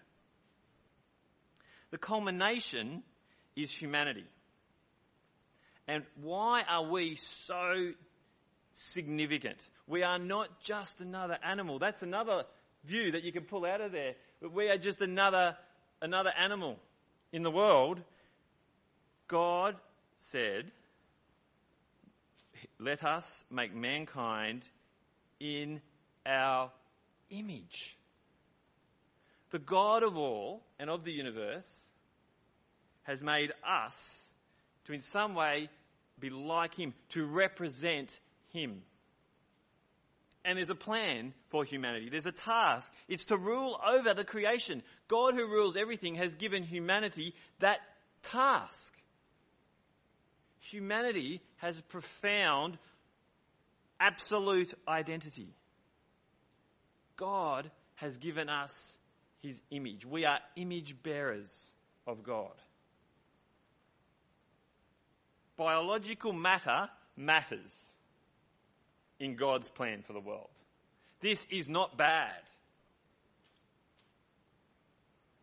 The 1.93 1.99
culmination 1.99 3.05
is 3.55 3.71
humanity. 3.71 4.27
And 5.87 6.03
why 6.17 6.65
are 6.69 6.83
we 6.83 7.15
so 7.15 7.93
significant. 8.79 9.59
We 9.89 10.03
are 10.03 10.19
not 10.19 10.61
just 10.61 11.01
another 11.01 11.39
animal. 11.43 11.79
That's 11.79 12.03
another 12.03 12.45
view 12.85 13.13
that 13.13 13.25
you 13.25 13.33
can 13.33 13.45
pull 13.45 13.65
out 13.65 13.81
of 13.81 13.91
there. 13.91 14.15
But 14.41 14.53
we 14.53 14.69
are 14.69 14.77
just 14.77 15.01
another, 15.01 15.57
another 16.01 16.33
animal 16.39 16.79
in 17.33 17.43
the 17.43 17.51
world. 17.51 18.01
God 19.27 19.77
said, 20.19 20.71
let 22.79 23.03
us 23.03 23.45
make 23.51 23.75
mankind 23.75 24.63
in 25.41 25.81
our 26.27 26.71
image. 27.31 27.97
The 29.51 29.59
God 29.59 30.03
of 30.03 30.17
all 30.17 30.63
and 30.79 30.91
of 30.91 31.05
the 31.05 31.13
universe 31.13 31.87
has 33.05 33.23
made 33.23 33.53
us 33.67 34.21
to 34.85 34.93
in 34.93 35.01
some 35.01 35.35
way 35.35 35.71
be 36.21 36.31
like 36.31 36.75
him, 36.75 36.93
to 37.11 37.25
represent 37.25 38.21
him. 38.51 38.83
And 40.45 40.57
there's 40.57 40.71
a 40.71 40.75
plan 40.75 41.35
for 41.49 41.65
humanity. 41.65 42.09
There's 42.09 42.27
a 42.27 42.33
task. 42.33 42.93
It's 43.09 43.27
to 43.27 43.37
rule 43.37 43.79
over 43.87 44.15
the 44.15 44.25
creation. 44.25 44.83
God 45.09 45.35
who 45.35 45.47
rules 45.47 45.77
everything 45.77 46.15
has 46.15 46.35
given 46.35 46.63
humanity 46.63 47.35
that 47.59 47.81
task. 48.23 48.95
humanity 50.61 51.41
has 51.57 51.81
profound, 51.83 52.79
absolute 53.99 54.75
identity. 54.87 55.55
God 57.17 57.71
has 57.97 58.19
given 58.19 58.49
us 58.49 58.99
his 59.41 59.61
image. 59.71 60.05
We 60.05 60.25
are 60.25 60.39
image 60.57 61.03
bearers 61.03 61.73
of 62.07 62.23
God. 62.23 62.53
Biological 65.57 66.33
matter 66.33 66.89
matters 67.17 67.93
in 69.21 69.37
God's 69.37 69.69
plan 69.69 70.03
for 70.07 70.13
the 70.13 70.21
world. 70.21 70.49
This 71.21 71.47
is 71.51 71.69
not 71.69 71.97
bad. 71.97 72.43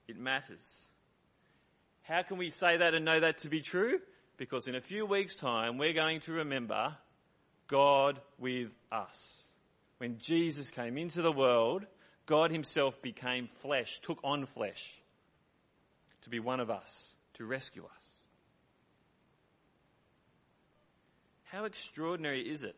It 0.07 0.17
matters. 0.17 0.85
How 2.03 2.21
can 2.21 2.37
we 2.37 2.51
say 2.51 2.77
that 2.77 2.93
and 2.93 3.03
know 3.03 3.19
that 3.19 3.39
to 3.39 3.49
be 3.49 3.61
true? 3.61 3.99
Because 4.37 4.67
in 4.67 4.75
a 4.75 4.81
few 4.81 5.05
weeks' 5.05 5.35
time, 5.35 5.77
we're 5.77 5.93
going 5.93 6.19
to 6.21 6.33
remember 6.33 6.95
God 7.67 8.19
with 8.37 8.73
us. 8.91 9.43
When 9.97 10.19
Jesus 10.19 10.71
came 10.71 10.97
into 10.97 11.21
the 11.21 11.31
world, 11.31 11.85
God 12.25 12.51
Himself 12.51 13.01
became 13.01 13.49
flesh, 13.61 13.99
took 14.01 14.19
on 14.23 14.45
flesh 14.45 15.01
to 16.23 16.29
be 16.29 16.39
one 16.39 16.59
of 16.59 16.69
us, 16.69 17.13
to 17.35 17.45
rescue 17.45 17.83
us. 17.95 18.11
How 21.45 21.65
extraordinary 21.65 22.41
is 22.41 22.63
it 22.63 22.75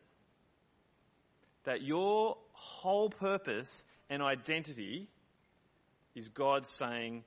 that 1.68 1.82
your 1.82 2.38
whole 2.52 3.10
purpose 3.10 3.84
and 4.08 4.22
identity 4.22 5.06
is 6.14 6.26
God 6.30 6.66
saying, 6.66 7.24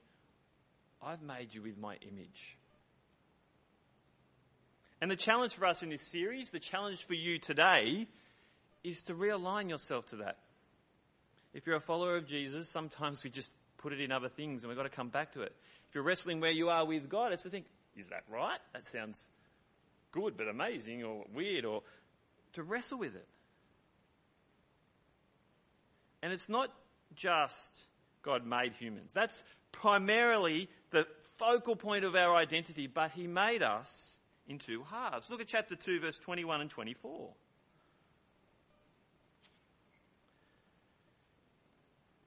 I've 1.00 1.22
made 1.22 1.54
you 1.54 1.62
with 1.62 1.78
my 1.78 1.98
image. 2.02 2.58
And 5.00 5.12
the 5.12 5.16
challenge 5.16 5.54
for 5.54 5.68
us 5.68 5.84
in 5.84 5.90
this 5.90 6.02
series, 6.02 6.50
the 6.50 6.60
challenge 6.60 7.06
for 7.06 7.14
you 7.14 7.38
today, 7.38 8.08
is 8.84 9.04
to 9.04 9.14
realign 9.14 9.70
yourself 9.70 10.08
to 10.08 10.16
that. 10.18 10.40
If 11.54 11.68
you're 11.68 11.76
a 11.76 11.80
follower 11.80 12.16
of 12.18 12.26
Jesus, 12.26 12.68
sometimes 12.68 13.24
we 13.24 13.30
just 13.30 13.52
put 13.78 13.94
it 13.94 14.02
in 14.02 14.12
other 14.12 14.30
things 14.30 14.64
and 14.64 14.70
we've 14.70 14.78
got 14.78 14.90
to 14.90 14.96
come 14.96 15.10
back 15.10 15.34
to 15.34 15.42
it. 15.42 15.54
If 15.88 15.94
you're 15.94 16.04
wrestling 16.04 16.40
where 16.40 16.50
you 16.50 16.70
are 16.70 16.84
with 16.84 17.10
God, 17.10 17.32
it's 17.32 17.44
to 17.44 17.52
think, 17.52 17.66
is 17.96 18.08
that 18.08 18.24
right? 18.28 18.60
That 18.74 18.88
sounds 18.88 19.28
good 20.12 20.36
but 20.36 20.48
amazing 20.48 21.04
or 21.04 21.26
weird 21.32 21.64
or 21.64 21.84
to 22.54 22.64
wrestle 22.64 22.98
with 22.98 23.16
it. 23.16 23.28
And 26.22 26.32
it's 26.32 26.50
not 26.50 26.72
just 27.16 27.72
God 28.22 28.46
made 28.46 28.74
humans. 28.74 29.12
That's 29.14 29.44
primarily 29.72 30.70
the 30.92 31.06
focal 31.38 31.76
point 31.76 32.06
of 32.06 32.16
our 32.16 32.36
identity, 32.36 32.88
but 32.88 33.12
He 33.12 33.28
made 33.28 33.64
us 33.64 34.18
in 34.48 34.60
two 34.60 34.84
halves. 34.84 35.30
Look 35.30 35.42
at 35.42 35.48
chapter 35.48 35.76
2, 35.76 36.00
verse 36.00 36.18
21 36.20 36.62
and 36.62 36.70
24. 36.70 37.30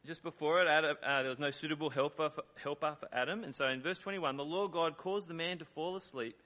just 0.06 0.22
before 0.22 0.60
it, 0.60 0.68
Adam, 0.68 0.96
uh, 1.02 1.22
there 1.22 1.30
was 1.30 1.38
no 1.38 1.50
suitable 1.50 1.88
helper 1.88 2.28
for, 2.30 2.44
helper 2.62 2.96
for 3.00 3.08
Adam. 3.12 3.42
And 3.42 3.54
so 3.54 3.66
in 3.66 3.80
verse 3.80 3.98
21, 3.98 4.36
the 4.36 4.44
Lord 4.44 4.72
God 4.72 4.96
caused 4.96 5.28
the 5.28 5.34
man 5.34 5.58
to 5.58 5.64
fall 5.64 5.96
asleep 5.96 6.36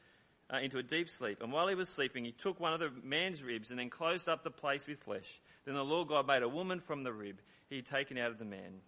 uh, 0.52 0.58
into 0.58 0.78
a 0.78 0.82
deep 0.82 1.10
sleep. 1.10 1.42
And 1.42 1.52
while 1.52 1.66
he 1.66 1.74
was 1.74 1.88
sleeping, 1.88 2.24
he 2.24 2.32
took 2.32 2.60
one 2.60 2.72
of 2.72 2.80
the 2.80 2.90
man's 3.02 3.42
ribs 3.42 3.70
and 3.70 3.78
then 3.78 3.90
closed 3.90 4.28
up 4.28 4.44
the 4.44 4.50
place 4.50 4.86
with 4.86 5.00
flesh. 5.00 5.40
Then 5.68 5.74
the 5.74 5.84
Lord 5.84 6.08
God 6.08 6.26
made 6.26 6.42
a 6.42 6.48
woman 6.48 6.80
from 6.80 7.02
the 7.02 7.12
rib 7.12 7.42
he 7.68 7.76
had 7.76 7.84
taken 7.84 8.16
out 8.16 8.30
of 8.30 8.38
the 8.38 8.46
man. 8.46 8.80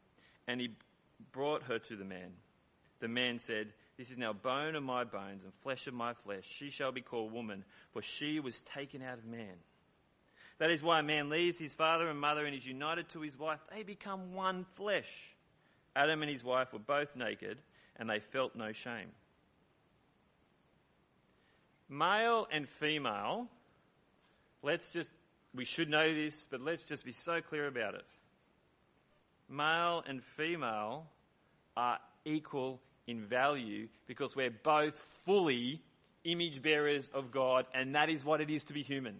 And 0.48 0.58
he 0.58 0.70
brought 1.30 1.64
her 1.64 1.78
to 1.78 1.94
the 1.94 2.06
man. 2.06 2.32
The 3.00 3.08
man 3.08 3.38
said, 3.38 3.74
This 3.98 4.10
is 4.10 4.16
now 4.16 4.32
bone 4.32 4.74
of 4.74 4.82
my 4.82 5.04
bones 5.04 5.44
and 5.44 5.52
flesh 5.62 5.86
of 5.86 5.92
my 5.92 6.14
flesh. 6.14 6.44
She 6.46 6.70
shall 6.70 6.90
be 6.90 7.02
called 7.02 7.34
woman, 7.34 7.64
for 7.92 8.00
she 8.00 8.40
was 8.40 8.62
taken 8.74 9.02
out 9.02 9.18
of 9.18 9.26
man. 9.26 9.56
That 10.56 10.70
is 10.70 10.82
why 10.82 11.00
a 11.00 11.02
man 11.02 11.28
leaves 11.28 11.58
his 11.58 11.74
father 11.74 12.08
and 12.08 12.18
mother 12.18 12.46
and 12.46 12.56
is 12.56 12.64
united 12.64 13.10
to 13.10 13.20
his 13.20 13.38
wife. 13.38 13.60
They 13.70 13.82
become 13.82 14.32
one 14.32 14.64
flesh. 14.76 15.34
Adam 15.94 16.22
and 16.22 16.30
his 16.30 16.42
wife 16.42 16.72
were 16.72 16.78
both 16.78 17.14
naked 17.14 17.58
and 17.96 18.08
they 18.08 18.20
felt 18.20 18.56
no 18.56 18.72
shame. 18.72 19.10
Male 21.90 22.48
and 22.50 22.66
female, 22.66 23.48
let's 24.62 24.88
just, 24.88 25.12
we 25.54 25.64
should 25.64 25.88
know 25.88 26.14
this, 26.14 26.46
but 26.50 26.60
let's 26.60 26.84
just 26.84 27.04
be 27.04 27.12
so 27.12 27.40
clear 27.40 27.66
about 27.66 27.94
it. 27.94 28.06
Male 29.48 30.04
and 30.06 30.22
female 30.36 31.06
are 31.76 31.98
equal 32.24 32.80
in 33.06 33.24
value 33.24 33.88
because 34.06 34.36
we're 34.36 34.50
both 34.50 34.96
fully 35.24 35.82
image 36.24 36.62
bearers 36.62 37.08
of 37.12 37.32
God, 37.32 37.66
and 37.74 37.94
that 37.94 38.10
is 38.10 38.24
what 38.24 38.40
it 38.40 38.50
is 38.50 38.64
to 38.64 38.72
be 38.72 38.82
human. 38.82 39.16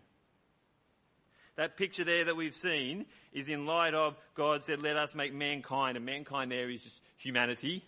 That 1.57 1.77
picture 1.77 2.05
there 2.05 2.25
that 2.25 2.37
we've 2.37 2.55
seen 2.55 3.07
is 3.33 3.49
in 3.49 3.67
light 3.67 3.95
of 3.95 4.17
God 4.35 4.65
said, 4.65 4.83
let 4.83 4.97
us 4.97 5.15
make 5.15 5.35
mankind, 5.35 5.97
and 5.97 6.07
mankind 6.07 6.51
there 6.53 6.71
is 6.71 6.81
just 6.81 7.01
humanity. 7.17 7.85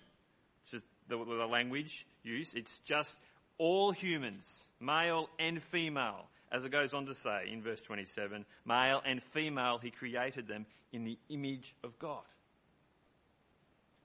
It's 0.63 0.73
just 0.73 0.85
the, 1.09 1.17
the 1.17 1.47
language 1.47 2.07
use. 2.23 2.55
It's 2.55 2.79
just 2.79 3.15
all 3.59 3.93
humans, 3.93 4.65
male 4.81 5.29
and 5.39 5.63
female, 5.63 6.27
as 6.53 6.65
it 6.67 6.71
goes 6.71 6.93
on 6.93 7.07
to 7.07 7.15
say 7.15 7.49
in 7.51 7.63
verse 7.63 7.81
27, 7.81 8.45
male 8.67 9.01
and 9.05 9.23
female, 9.33 9.79
he 9.79 9.91
created 9.91 10.47
them 10.47 10.67
in 10.93 11.05
the 11.05 11.19
image 11.31 11.75
of 11.83 11.99
God. 11.99 12.23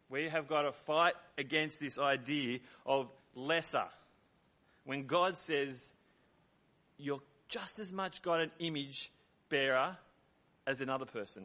We 0.10 0.30
have 0.30 0.48
got 0.48 0.62
to 0.62 0.72
fight 0.72 1.16
against 1.38 1.82
this 1.82 2.00
idea 2.00 2.60
of 2.86 3.10
lesser. 3.36 3.84
When 4.86 5.06
God 5.06 5.38
says, 5.38 5.92
you're 6.98 7.22
just 7.50 7.80
as 7.80 7.92
much 7.92 8.22
got 8.22 8.40
an 8.40 8.52
image 8.60 9.12
bearer 9.50 9.98
as 10.66 10.80
another 10.80 11.06
person. 11.06 11.44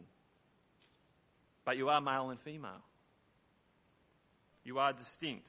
But 1.64 1.76
you 1.76 1.88
are 1.88 2.00
male 2.00 2.30
and 2.30 2.38
female. 2.40 2.82
You 4.64 4.78
are 4.78 4.92
distinct. 4.92 5.48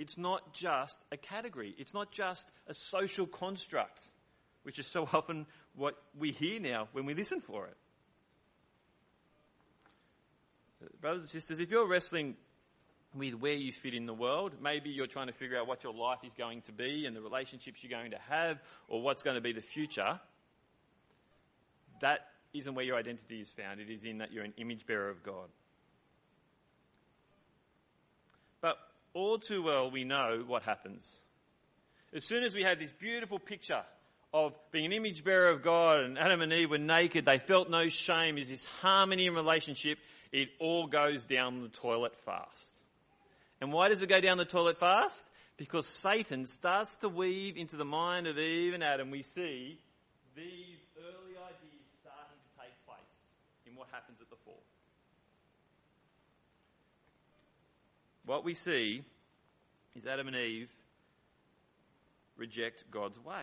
It's 0.00 0.16
not 0.16 0.54
just 0.54 0.98
a 1.12 1.18
category. 1.18 1.74
It's 1.76 1.92
not 1.92 2.10
just 2.10 2.46
a 2.66 2.72
social 2.72 3.26
construct, 3.26 4.00
which 4.62 4.78
is 4.78 4.86
so 4.86 5.02
often 5.12 5.44
what 5.76 5.94
we 6.18 6.32
hear 6.32 6.58
now 6.58 6.88
when 6.92 7.04
we 7.04 7.12
listen 7.12 7.42
for 7.42 7.66
it. 7.66 7.76
Brothers 11.02 11.24
and 11.24 11.28
sisters, 11.28 11.60
if 11.60 11.70
you're 11.70 11.86
wrestling 11.86 12.36
with 13.14 13.34
where 13.34 13.52
you 13.52 13.72
fit 13.72 13.92
in 13.92 14.06
the 14.06 14.14
world, 14.14 14.54
maybe 14.62 14.88
you're 14.88 15.06
trying 15.06 15.26
to 15.26 15.34
figure 15.34 15.58
out 15.58 15.66
what 15.66 15.84
your 15.84 15.92
life 15.92 16.20
is 16.24 16.32
going 16.32 16.62
to 16.62 16.72
be 16.72 17.04
and 17.04 17.14
the 17.14 17.20
relationships 17.20 17.82
you're 17.82 17.90
going 17.90 18.12
to 18.12 18.20
have 18.30 18.58
or 18.88 19.02
what's 19.02 19.22
going 19.22 19.34
to 19.34 19.42
be 19.42 19.52
the 19.52 19.60
future, 19.60 20.18
that 22.00 22.20
isn't 22.54 22.74
where 22.74 22.86
your 22.86 22.96
identity 22.96 23.42
is 23.42 23.50
found. 23.50 23.80
It 23.80 23.90
is 23.90 24.04
in 24.04 24.16
that 24.18 24.32
you're 24.32 24.44
an 24.44 24.54
image 24.56 24.86
bearer 24.86 25.10
of 25.10 25.22
God. 25.22 25.50
But 28.62 28.78
all 29.14 29.38
too 29.38 29.62
well, 29.62 29.90
we 29.90 30.04
know 30.04 30.44
what 30.46 30.62
happens. 30.62 31.20
As 32.12 32.24
soon 32.24 32.42
as 32.42 32.54
we 32.54 32.62
had 32.62 32.78
this 32.78 32.92
beautiful 32.92 33.38
picture 33.38 33.82
of 34.32 34.52
being 34.72 34.86
an 34.86 34.92
image 34.92 35.24
bearer 35.24 35.50
of 35.50 35.62
God 35.62 36.00
and 36.00 36.18
Adam 36.18 36.40
and 36.40 36.52
Eve 36.52 36.70
were 36.70 36.78
naked, 36.78 37.24
they 37.24 37.38
felt 37.38 37.70
no 37.70 37.88
shame, 37.88 38.38
is 38.38 38.48
this 38.48 38.64
harmony 38.64 39.26
in 39.26 39.34
relationship, 39.34 39.98
it 40.32 40.48
all 40.60 40.86
goes 40.86 41.24
down 41.24 41.62
the 41.62 41.68
toilet 41.68 42.16
fast. 42.24 42.80
And 43.60 43.72
why 43.72 43.88
does 43.88 44.02
it 44.02 44.08
go 44.08 44.20
down 44.20 44.38
the 44.38 44.44
toilet 44.44 44.78
fast? 44.78 45.24
Because 45.56 45.86
Satan 45.86 46.46
starts 46.46 46.96
to 46.96 47.08
weave 47.08 47.56
into 47.56 47.76
the 47.76 47.84
mind 47.84 48.26
of 48.26 48.38
Eve 48.38 48.72
and 48.72 48.82
Adam, 48.82 49.10
we 49.10 49.22
see 49.22 49.78
these 50.34 50.78
early 50.96 51.36
ideas 51.36 51.86
starting 52.00 52.38
to 52.38 52.62
take 52.62 52.72
place 52.86 53.18
in 53.66 53.74
what 53.74 53.88
happens 53.92 54.18
at 54.20 54.30
the 54.30 54.36
fall. 54.44 54.62
What 58.30 58.44
we 58.44 58.54
see 58.54 59.02
is 59.96 60.06
Adam 60.06 60.28
and 60.28 60.36
Eve 60.36 60.70
reject 62.36 62.88
God's 62.88 63.18
way. 63.18 63.42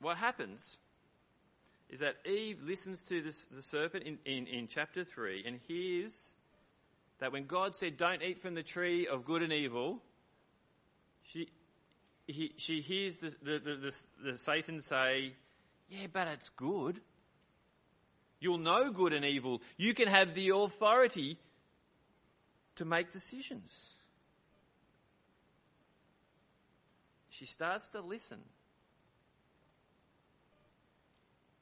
What 0.00 0.18
happens 0.18 0.76
is 1.88 1.98
that 1.98 2.18
Eve 2.24 2.60
listens 2.62 3.02
to 3.08 3.20
this, 3.22 3.44
the 3.46 3.60
serpent 3.60 4.04
in, 4.04 4.18
in, 4.24 4.46
in 4.46 4.68
chapter 4.68 5.02
3 5.02 5.42
and 5.44 5.58
hears 5.66 6.34
that 7.18 7.32
when 7.32 7.46
God 7.46 7.74
said, 7.74 7.96
Don't 7.96 8.22
eat 8.22 8.40
from 8.40 8.54
the 8.54 8.62
tree 8.62 9.08
of 9.08 9.24
good 9.24 9.42
and 9.42 9.52
evil, 9.52 10.00
she, 11.24 11.48
he, 12.28 12.52
she 12.56 12.82
hears 12.82 13.16
the, 13.16 13.34
the, 13.42 13.58
the, 13.58 13.96
the 14.30 14.38
Satan 14.38 14.80
say, 14.80 15.32
yeah, 15.88 16.06
but 16.12 16.28
it's 16.28 16.50
good. 16.50 17.00
You'll 18.40 18.58
know 18.58 18.90
good 18.90 19.12
and 19.12 19.24
evil. 19.24 19.60
You 19.76 19.94
can 19.94 20.08
have 20.08 20.34
the 20.34 20.48
authority 20.50 21.38
to 22.76 22.84
make 22.84 23.12
decisions. 23.12 23.90
She 27.28 27.44
starts 27.44 27.88
to 27.88 28.00
listen. 28.00 28.38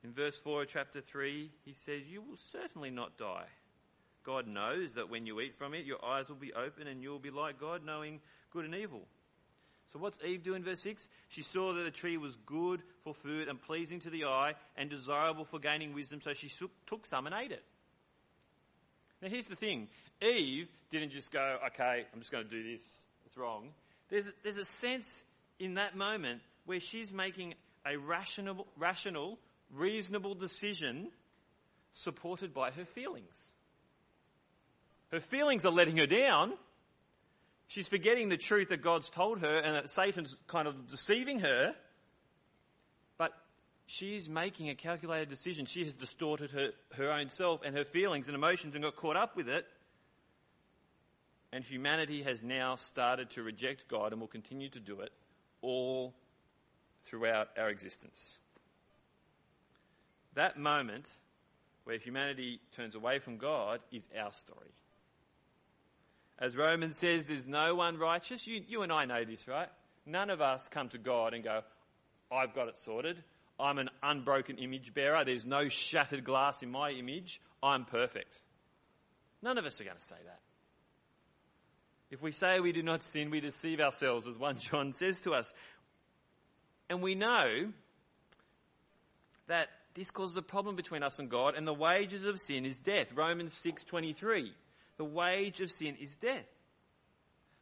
In 0.05 0.13
verse 0.13 0.39
4 0.39 0.63
of 0.63 0.69
chapter 0.69 1.01
3, 1.01 1.51
he 1.65 1.75
says, 1.75 2.03
You 2.09 2.23
will 2.23 2.37
certainly 2.37 2.91
not 2.91 3.19
die. 3.19 3.47
God 4.25 4.47
knows 4.47 4.93
that 4.95 5.11
when 5.11 5.27
you 5.27 5.41
eat 5.41 5.57
from 5.59 5.75
it, 5.75 5.85
your 5.85 6.05
eyes 6.05 6.29
will 6.29 6.37
be 6.37 6.53
open 6.53 6.87
and 6.87 7.03
you 7.03 7.11
will 7.11 7.19
be 7.19 7.31
like 7.31 7.59
God, 7.61 7.85
knowing 7.85 8.21
good 8.53 8.65
and 8.65 8.75
evil. 8.75 9.07
So 9.93 9.99
what's 9.99 10.19
Eve 10.23 10.43
do 10.43 10.55
in 10.55 10.63
verse 10.63 10.81
6? 10.81 11.09
She 11.29 11.43
saw 11.43 11.73
that 11.73 11.83
the 11.83 11.91
tree 11.91 12.19
was 12.19 12.37
good 12.45 12.83
for 13.05 13.15
food 13.15 13.49
and 13.49 13.61
pleasing 13.61 14.01
to 14.01 14.11
the 14.11 14.25
eye 14.25 14.55
and 14.77 14.91
desirable 14.91 15.45
for 15.47 15.59
gaining 15.59 15.95
wisdom, 15.95 16.21
so 16.21 16.35
she 16.35 16.51
took 16.87 17.07
some 17.07 17.27
and 17.27 17.35
ate 17.35 17.53
it. 17.53 17.65
Now 19.23 19.29
here's 19.29 19.49
the 19.49 19.57
thing. 19.57 19.89
Eve 20.21 20.69
didn't 20.91 21.11
just 21.11 21.33
go, 21.33 21.59
okay, 21.69 22.05
I'm 22.13 22.21
just 22.21 22.31
going 22.31 22.45
to 22.45 22.51
do 22.51 22.73
this. 22.75 22.85
It's 23.27 23.37
wrong. 23.37 23.71
There's, 24.11 24.31
there's 24.43 24.57
a 24.59 24.65
sense 24.65 25.25
in 25.59 25.75
that 25.75 25.97
moment 25.97 26.43
where 26.67 26.81
she's 26.81 27.13
making 27.13 27.55
a 27.87 27.97
rational, 27.97 28.67
rational, 28.77 29.39
reasonable 29.75 30.35
decision 30.35 31.09
supported 31.95 32.53
by 32.53 32.71
her 32.71 32.85
feelings. 32.85 33.53
Her 35.11 35.21
feelings 35.21 35.65
are 35.65 35.73
letting 35.73 35.97
her 35.97 36.07
down. 36.07 36.53
She's 37.69 37.87
forgetting 37.87 38.31
the 38.31 38.39
truth 38.39 38.71
that 38.71 38.83
God's 38.83 39.11
told 39.11 39.41
her 39.41 39.59
and 39.59 39.75
that 39.75 39.91
Satan's 39.91 40.35
kind 40.47 40.67
of 40.67 40.91
deceiving 40.91 41.41
her. 41.41 41.75
But 43.19 43.33
she's 43.87 44.29
making 44.29 44.71
a 44.71 44.75
calculated 44.75 45.29
decision. 45.29 45.67
She 45.67 45.85
has 45.85 45.93
distorted 45.93 46.51
her, 46.53 46.71
her 46.95 47.13
own 47.13 47.29
self 47.29 47.61
and 47.65 47.77
her 47.77 47.85
feelings 47.85 48.27
and 48.27 48.35
emotions 48.35 48.75
and 48.75 48.83
got 48.83 48.97
caught 48.97 49.17
up 49.17 49.37
with 49.37 49.49
it. 49.49 49.67
And 51.53 51.63
humanity 51.63 52.23
has 52.23 52.43
now 52.43 52.77
started 52.77 53.31
to 53.31 53.43
reject 53.43 53.87
God 53.89 54.13
and 54.13 54.21
will 54.21 54.29
continue 54.29 54.71
to 54.71 54.81
do 54.81 55.01
it 55.01 55.13
all 55.61 56.15
throughout 57.05 57.49
our 57.59 57.69
existence. 57.69 58.37
That 60.35 60.59
moment 60.59 61.07
where 61.85 61.99
humanity 61.99 62.61
turns 62.77 62.95
away 62.95 63.19
from 63.19 63.37
God 63.37 63.81
is 63.91 64.09
our 64.19 64.33
story. 64.33 64.73
As 66.41 66.57
Romans 66.57 66.97
says, 66.97 67.27
there's 67.27 67.47
no 67.47 67.75
one 67.75 67.99
righteous. 67.99 68.47
You, 68.47 68.63
you 68.67 68.83
and 68.83 68.93
I 68.93 69.05
know 69.07 69.25
this, 69.25 69.49
right? 69.49 69.69
None 70.07 70.31
of 70.31 70.41
us 70.41 70.69
come 70.69 70.89
to 70.91 70.99
God 70.99 71.35
and 71.35 71.43
go, 71.43 71.63
I've 72.31 72.55
got 72.55 72.69
it 72.69 72.79
sorted. 72.79 73.23
I'm 73.59 73.79
an 73.79 73.91
unbroken 74.03 74.59
image 74.59 74.95
bearer. 74.95 75.25
There's 75.25 75.45
no 75.45 75.69
shattered 75.69 76.25
glass 76.25 76.63
in 76.63 76.71
my 76.71 76.91
image. 76.91 77.41
I'm 77.63 77.85
perfect. 77.85 78.33
None 79.43 79.59
of 79.59 79.65
us 79.65 79.81
are 79.81 79.85
going 79.85 79.97
to 79.97 80.03
say 80.03 80.17
that. 80.25 80.41
If 82.11 82.23
we 82.23 82.33
say 82.33 82.61
we 82.61 82.73
do 82.73 82.83
not 82.83 83.03
sin, 83.03 83.31
we 83.31 83.41
deceive 83.41 83.81
ourselves, 83.81 84.27
as 84.27 84.39
1 84.39 84.59
John 84.59 84.93
says 84.95 85.21
to 85.21 85.33
us. 85.33 85.53
And 86.89 87.03
we 87.03 87.15
know 87.15 87.73
that 89.49 89.69
this 89.95 90.11
causes 90.11 90.37
a 90.37 90.43
problem 90.43 90.77
between 90.77 91.03
us 91.03 91.19
and 91.19 91.29
God, 91.29 91.55
and 91.55 91.67
the 91.67 91.75
wages 91.75 92.25
of 92.25 92.39
sin 92.39 92.65
is 92.65 92.79
death. 92.79 93.09
Romans 93.15 93.53
6:23. 93.55 94.53
The 94.99 95.05
wage 95.05 95.61
of 95.61 95.71
sin 95.71 95.97
is 96.01 96.17
death. 96.17 96.47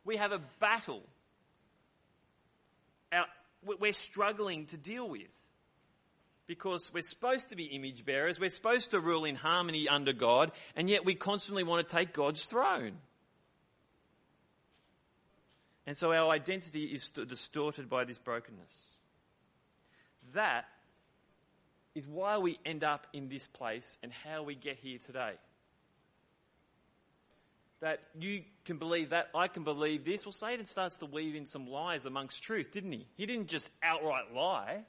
We 0.05 0.17
have 0.17 0.33
a 0.33 0.41
battle 0.59 1.03
our, 3.13 3.27
we're 3.63 3.93
struggling 3.93 4.67
to 4.67 4.77
deal 4.77 5.09
with. 5.09 5.29
Because 6.47 6.91
we're 6.95 7.03
supposed 7.03 7.49
to 7.49 7.57
be 7.57 7.65
image 7.65 8.05
bearers, 8.05 8.39
we're 8.39 8.51
supposed 8.51 8.93
to 8.93 9.01
rule 9.01 9.25
in 9.25 9.35
harmony 9.35 9.89
under 9.89 10.13
God, 10.13 10.53
and 10.77 10.89
yet 10.89 11.05
we 11.05 11.17
constantly 11.17 11.65
want 11.65 11.87
to 11.87 11.97
take 11.97 12.13
God's 12.13 12.45
throne. 12.45 12.93
And 15.89 15.97
so 15.97 16.13
our 16.13 16.31
identity 16.31 16.85
is 16.85 17.09
distorted 17.09 17.89
by 17.89 18.05
this 18.05 18.19
brokenness. 18.19 18.95
That 20.35 20.67
is 21.97 22.07
why 22.07 22.39
we 22.39 22.61
end 22.65 22.85
up 22.85 23.09
in 23.13 23.29
this 23.29 23.49
place 23.49 23.99
and 24.03 24.13
how 24.13 24.45
we 24.45 24.55
get 24.55 24.77
here 24.77 24.99
today 25.05 25.33
that 27.81 28.01
you 28.19 28.43
can 28.65 28.79
believe 28.79 29.11
that, 29.11 29.29
I 29.35 29.49
can 29.49 29.65
believe 29.65 30.05
this. 30.05 30.25
Well, 30.25 30.33
Satan 30.33 30.67
starts 30.67 30.97
to 30.99 31.07
weave 31.07 31.35
in 31.35 31.47
some 31.47 31.69
lies 31.69 32.07
amongst 32.07 32.43
truth, 32.43 32.73
didn't 32.73 32.93
he? 32.93 33.07
He 33.17 33.27
didn't 33.27 33.49
just 33.49 33.69
outright 33.83 34.35
lie. 34.35 34.85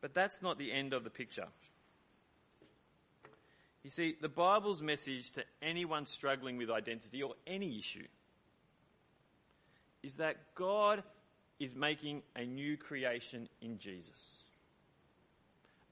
But 0.00 0.14
that's 0.14 0.42
not 0.42 0.58
the 0.58 0.70
end 0.72 0.92
of 0.92 1.04
the 1.04 1.10
picture. 1.10 1.46
You 3.82 3.90
see, 3.90 4.16
the 4.20 4.28
Bible's 4.28 4.82
message 4.82 5.30
to 5.32 5.44
anyone 5.62 6.06
struggling 6.06 6.56
with 6.56 6.70
identity 6.70 7.22
or 7.22 7.34
any 7.46 7.78
issue 7.78 8.06
is 10.02 10.16
that 10.16 10.36
God 10.54 11.02
is 11.58 11.74
making 11.74 12.22
a 12.36 12.44
new 12.44 12.76
creation 12.76 13.48
in 13.60 13.78
Jesus. 13.78 14.44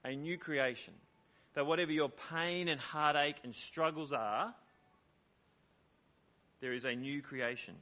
A 0.03 0.15
new 0.15 0.37
creation 0.37 0.93
that 1.53 1.65
whatever 1.65 1.91
your 1.91 2.09
pain 2.31 2.67
and 2.67 2.79
heartache 2.79 3.37
and 3.43 3.53
struggles 3.55 4.13
are, 4.13 4.53
there 6.61 6.73
is 6.73 6.85
a 6.85 6.93
new 6.93 7.21
creation. 7.21 7.75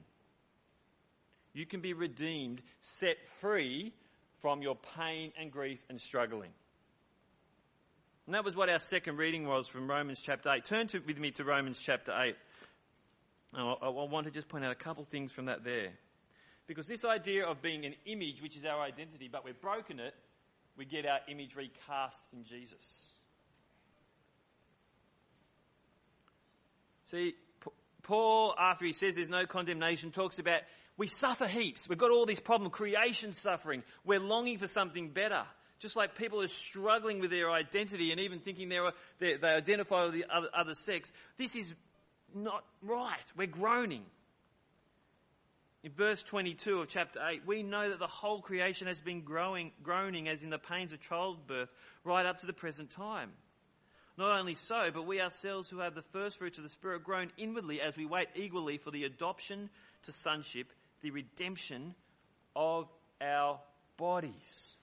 You 1.52 1.66
can 1.66 1.80
be 1.80 1.92
redeemed, 1.92 2.62
set 2.80 3.16
free 3.40 3.92
from 4.40 4.62
your 4.62 4.76
pain 4.96 5.32
and 5.38 5.50
grief 5.50 5.80
and 5.88 6.00
struggling. 6.00 6.50
And 8.26 8.34
that 8.34 8.44
was 8.44 8.54
what 8.54 8.68
our 8.68 8.78
second 8.78 9.16
reading 9.16 9.46
was 9.46 9.66
from 9.66 9.90
Romans 9.90 10.20
chapter 10.24 10.50
8. 10.50 10.64
Turn 10.64 10.86
to, 10.88 11.00
with 11.00 11.18
me 11.18 11.32
to 11.32 11.44
Romans 11.44 11.80
chapter 11.80 12.12
8. 12.12 12.36
I, 13.54 13.60
I 13.60 13.88
want 13.88 14.26
to 14.26 14.30
just 14.30 14.48
point 14.48 14.64
out 14.64 14.70
a 14.70 14.76
couple 14.76 15.04
things 15.04 15.32
from 15.32 15.46
that 15.46 15.64
there. 15.64 15.90
Because 16.66 16.86
this 16.86 17.04
idea 17.04 17.44
of 17.44 17.60
being 17.60 17.84
an 17.84 17.94
image, 18.06 18.40
which 18.40 18.56
is 18.56 18.64
our 18.64 18.80
identity, 18.80 19.28
but 19.30 19.44
we've 19.44 19.60
broken 19.60 19.98
it, 19.98 20.14
we 20.76 20.84
get 20.84 21.04
our 21.04 21.18
image 21.28 21.56
recast 21.56 22.22
in 22.32 22.44
Jesus. 22.44 23.09
See, 27.10 27.34
Paul, 28.02 28.54
after 28.58 28.84
he 28.84 28.92
says 28.92 29.14
there's 29.14 29.28
no 29.28 29.46
condemnation, 29.46 30.12
talks 30.12 30.38
about 30.38 30.60
we 30.96 31.06
suffer 31.06 31.46
heaps. 31.46 31.88
We've 31.88 31.98
got 31.98 32.10
all 32.10 32.26
these 32.26 32.40
problems, 32.40 32.74
creation 32.74 33.32
suffering. 33.32 33.82
We're 34.04 34.20
longing 34.20 34.58
for 34.58 34.66
something 34.66 35.08
better. 35.10 35.42
Just 35.78 35.96
like 35.96 36.14
people 36.14 36.42
are 36.42 36.48
struggling 36.48 37.20
with 37.20 37.30
their 37.30 37.50
identity 37.50 38.10
and 38.10 38.20
even 38.20 38.40
thinking 38.40 38.68
they're, 38.68 38.92
they, 39.18 39.36
they 39.36 39.48
identify 39.48 40.04
with 40.04 40.14
the 40.14 40.26
other, 40.30 40.48
other 40.54 40.74
sex. 40.74 41.12
This 41.38 41.56
is 41.56 41.74
not 42.34 42.62
right. 42.82 43.16
We're 43.36 43.46
groaning. 43.46 44.04
In 45.82 45.92
verse 45.92 46.22
22 46.22 46.80
of 46.80 46.88
chapter 46.88 47.18
8, 47.26 47.46
we 47.46 47.62
know 47.62 47.88
that 47.88 47.98
the 47.98 48.06
whole 48.06 48.42
creation 48.42 48.86
has 48.86 49.00
been 49.00 49.22
growing, 49.22 49.72
groaning 49.82 50.28
as 50.28 50.42
in 50.42 50.50
the 50.50 50.58
pains 50.58 50.92
of 50.92 51.00
childbirth 51.00 51.70
right 52.04 52.26
up 52.26 52.40
to 52.40 52.46
the 52.46 52.52
present 52.52 52.90
time. 52.90 53.30
Not 54.20 54.38
only 54.38 54.54
so, 54.54 54.90
but 54.92 55.06
we 55.06 55.18
ourselves 55.18 55.70
who 55.70 55.78
have 55.78 55.94
the 55.94 56.02
first 56.12 56.36
fruits 56.36 56.58
of 56.58 56.62
the 56.62 56.68
Spirit 56.68 57.02
groan 57.04 57.32
inwardly 57.38 57.80
as 57.80 57.96
we 57.96 58.04
wait 58.04 58.28
eagerly 58.34 58.76
for 58.76 58.90
the 58.90 59.04
adoption 59.04 59.70
to 60.04 60.12
sonship, 60.12 60.66
the 61.00 61.10
redemption 61.10 61.94
of 62.54 62.86
our 63.22 63.58
bodies. 63.96 64.76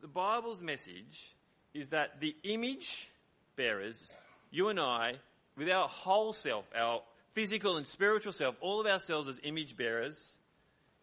The 0.00 0.06
Bible's 0.06 0.62
message 0.62 1.34
is 1.74 1.88
that 1.88 2.20
the 2.20 2.36
image 2.44 3.08
bearers, 3.56 4.12
you 4.52 4.68
and 4.68 4.78
I, 4.78 5.14
with 5.56 5.68
our 5.68 5.88
whole 5.88 6.32
self, 6.32 6.66
our 6.72 7.02
physical 7.32 7.78
and 7.78 7.86
spiritual 7.86 8.32
self, 8.32 8.54
all 8.60 8.80
of 8.80 8.86
ourselves 8.86 9.28
as 9.28 9.40
image 9.42 9.76
bearers, 9.76 10.36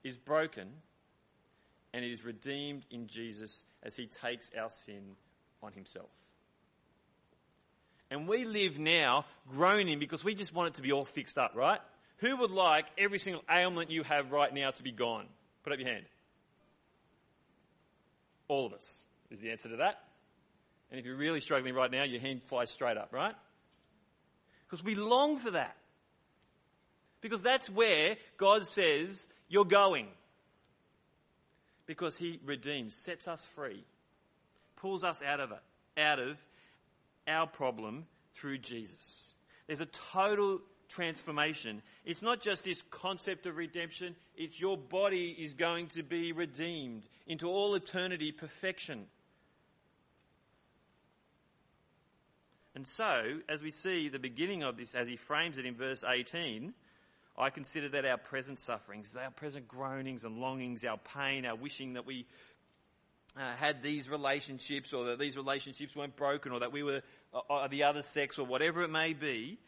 is 0.06 0.16
broken 0.16 0.70
and 1.98 2.06
it 2.06 2.14
is 2.14 2.24
redeemed 2.24 2.86
in 2.92 3.08
Jesus 3.08 3.64
as 3.82 3.96
he 3.96 4.06
takes 4.06 4.52
our 4.56 4.70
sin 4.70 5.16
on 5.64 5.74
himself. 5.74 6.12
And 8.12 8.28
we 8.28 8.46
live 8.46 8.78
now 8.78 9.26
groaning 9.50 9.98
because 9.98 10.24
we 10.24 10.36
just 10.36 10.54
want 10.54 10.68
it 10.68 10.74
to 10.76 10.84
be 10.84 10.92
all 10.92 11.06
fixed 11.06 11.40
up, 11.40 11.54
right? 11.56 11.80
Who 12.18 12.38
would 12.38 12.52
like 12.52 12.86
every 13.00 13.18
single 13.18 13.42
ailment 13.50 13.90
you 13.90 14.04
have 14.04 14.32
right 14.32 14.54
now 14.54 14.70
to 14.70 14.84
be 14.84 14.92
gone? 14.92 15.26
Put 15.64 15.74
up 15.74 15.80
your 15.80 15.90
hand. 15.90 16.06
All 18.48 18.68
of 18.68 18.74
us 18.74 19.02
is 19.32 19.40
the 19.40 19.50
answer 19.50 19.70
to 19.70 19.78
that. 19.78 19.96
And 20.92 21.00
if 21.00 21.06
you're 21.08 21.18
really 21.18 21.40
struggling 21.40 21.74
right 21.74 21.90
now, 21.90 22.04
your 22.04 22.22
hand 22.22 22.44
flies 22.44 22.70
straight 22.70 22.98
up, 22.98 23.12
right? 23.12 23.34
Because 24.70 24.86
we 24.86 24.94
long 24.94 25.40
for 25.40 25.50
that. 25.50 25.76
Because 27.22 27.42
that's 27.42 27.72
where 27.72 28.18
God 28.38 28.68
says 28.68 29.28
you're 29.50 29.66
going 29.66 30.10
because 31.88 32.16
he 32.18 32.40
redeems, 32.46 32.96
sets 32.96 33.28
us 33.28 33.48
free, 33.56 33.84
pulls 34.76 35.04
us 35.04 35.24
out 35.24 35.40
of 35.40 35.52
it, 35.52 36.00
out 36.00 36.20
of 36.20 36.38
our 37.28 37.48
problem 37.48 38.06
through 38.36 38.60
Jesus. 38.60 39.32
There's 39.66 39.82
a 39.82 39.88
total 40.14 40.60
transformation. 40.90 41.82
It's 42.06 42.22
not 42.22 42.42
just 42.42 42.64
this 42.64 42.82
concept 42.92 43.46
of 43.46 43.58
redemption, 43.58 44.16
it's 44.36 44.60
your 44.60 44.78
body 44.78 45.36
is 45.38 45.54
going 45.54 45.88
to 45.90 46.04
be 46.04 46.32
redeemed 46.32 47.04
into 47.26 47.48
all 47.48 47.76
eternity 47.76 48.32
perfection. 48.32 49.06
And 52.76 52.88
so, 52.88 53.40
as 53.50 53.64
we 53.64 53.72
see 53.72 54.08
the 54.08 54.20
beginning 54.20 54.62
of 54.62 54.78
this, 54.78 54.94
as 54.94 55.08
he 55.08 55.16
frames 55.16 55.58
it 55.58 55.66
in 55.66 55.76
verse 55.76 56.04
18, 56.08 56.74
I 57.38 57.50
consider 57.52 57.90
that 57.90 58.06
our 58.06 58.18
present 58.18 58.60
sufferings, 58.60 59.16
our 59.16 59.30
present 59.30 59.68
groanings 59.68 60.24
and 60.24 60.40
longings, 60.40 60.84
our 60.84 60.98
pain, 60.98 61.46
our 61.46 61.56
wishing 61.56 61.94
that 61.94 62.06
we 62.06 62.26
uh, 63.38 63.56
had 63.56 63.84
these 63.84 64.10
relationships 64.10 64.92
or 64.92 65.06
that 65.06 65.20
these 65.20 65.38
relationships 65.38 65.96
weren't 65.96 66.16
broken 66.16 66.52
or 66.52 66.62
that 66.62 66.72
we 66.72 66.82
were 66.82 67.02
uh, 67.34 67.54
uh, 67.54 67.68
the 67.68 67.84
other 67.84 68.02
sex 68.02 68.40
or 68.40 68.46
whatever 68.46 68.84
it 68.84 68.90
may 68.90 69.14
be, 69.14 69.60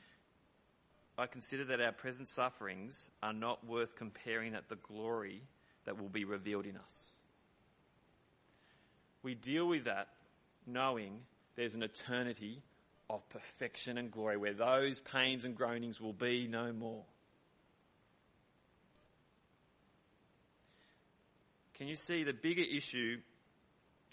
I 1.17 1.27
consider 1.27 1.65
that 1.65 1.82
our 1.82 1.91
present 1.91 2.27
sufferings 2.29 3.10
are 3.21 3.34
not 3.34 3.65
worth 3.67 3.95
comparing 3.95 4.55
at 4.55 4.69
the 4.69 4.77
glory 4.77 5.43
that 5.86 5.99
will 5.99 6.10
be 6.10 6.23
revealed 6.23 6.65
in 6.65 6.77
us. 6.77 7.13
We 9.21 9.36
deal 9.36 9.67
with 9.67 9.84
that 9.86 10.08
knowing 10.65 11.19
there's 11.55 11.75
an 11.75 11.84
eternity 11.84 12.62
of 13.10 13.27
perfection 13.29 13.97
and 13.97 14.12
glory 14.12 14.38
where 14.38 14.53
those 14.53 14.99
pains 15.01 15.43
and 15.43 15.55
groanings 15.55 15.99
will 15.99 16.13
be 16.13 16.47
no 16.47 16.71
more. 16.71 17.03
Can 21.80 21.88
you 21.88 21.96
see 21.96 22.26
the 22.26 22.34
bigger 22.34 22.62
issue 22.62 23.18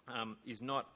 um, 0.06 0.36
is 0.46 0.62
not 0.62 0.86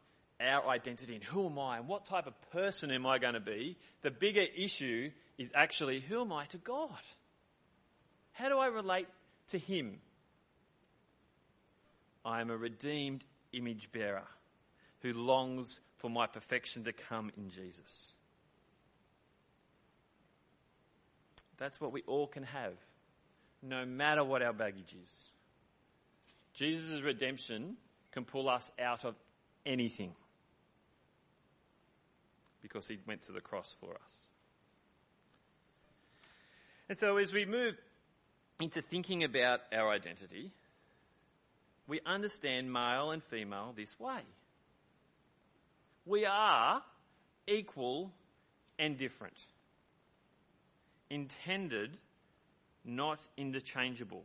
our 0.40 0.68
identity 0.68 1.16
and 1.16 1.24
who 1.24 1.46
am 1.46 1.58
I 1.58 1.78
and 1.78 1.88
what 1.88 2.06
type 2.06 2.28
of 2.28 2.34
person 2.52 2.92
am 2.92 3.06
I 3.06 3.18
going 3.18 3.34
to 3.34 3.40
be? 3.40 3.76
The 4.02 4.10
bigger 4.12 4.44
issue 4.56 5.10
is 5.36 5.50
actually 5.54 6.00
who 6.00 6.20
am 6.20 6.32
I 6.32 6.46
to 6.46 6.58
God? 6.58 7.02
How 8.32 8.48
do 8.48 8.58
I 8.58 8.68
relate 8.68 9.08
to 9.48 9.58
Him? 9.58 9.98
I 12.24 12.40
am 12.40 12.50
a 12.50 12.56
redeemed 12.56 13.24
image 13.52 13.90
bearer 13.92 14.28
who 15.00 15.12
longs 15.12 15.80
for 15.96 16.08
my 16.08 16.28
perfection 16.28 16.84
to 16.84 16.92
come 16.92 17.32
in 17.36 17.50
Jesus. 17.50 18.12
That's 21.58 21.80
what 21.80 21.92
we 21.92 22.02
all 22.06 22.28
can 22.28 22.44
have, 22.44 22.74
no 23.60 23.84
matter 23.84 24.22
what 24.22 24.40
our 24.40 24.52
baggage 24.52 24.94
is. 25.04 25.30
Jesus' 26.60 27.00
redemption 27.00 27.78
can 28.12 28.26
pull 28.26 28.46
us 28.46 28.70
out 28.78 29.06
of 29.06 29.14
anything 29.64 30.12
because 32.60 32.86
he 32.86 32.98
went 33.06 33.22
to 33.22 33.32
the 33.32 33.40
cross 33.40 33.74
for 33.80 33.94
us. 33.94 34.16
And 36.90 36.98
so 36.98 37.16
as 37.16 37.32
we 37.32 37.46
move 37.46 37.76
into 38.60 38.82
thinking 38.82 39.24
about 39.24 39.60
our 39.72 39.88
identity, 39.90 40.52
we 41.88 42.00
understand 42.04 42.70
male 42.70 43.10
and 43.12 43.24
female 43.24 43.72
this 43.74 43.98
way. 43.98 44.20
We 46.04 46.26
are 46.26 46.82
equal 47.46 48.12
and 48.78 48.98
different. 48.98 49.46
Intended, 51.08 51.96
not 52.84 53.20
interchangeable. 53.38 54.24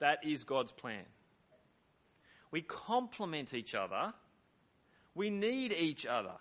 That 0.00 0.18
is 0.24 0.44
God's 0.44 0.72
plan. 0.72 1.04
We 2.50 2.62
complement 2.62 3.54
each 3.54 3.74
other. 3.74 4.12
We 5.14 5.30
need 5.30 5.72
each 5.72 6.04
other. 6.04 6.34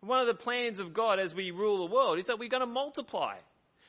One 0.00 0.20
of 0.20 0.26
the 0.26 0.34
plans 0.34 0.78
of 0.78 0.92
God 0.92 1.18
as 1.18 1.34
we 1.34 1.50
rule 1.50 1.86
the 1.86 1.94
world 1.94 2.18
is 2.18 2.26
that 2.26 2.38
we're 2.38 2.50
going 2.50 2.60
to 2.60 2.66
multiply. 2.66 3.36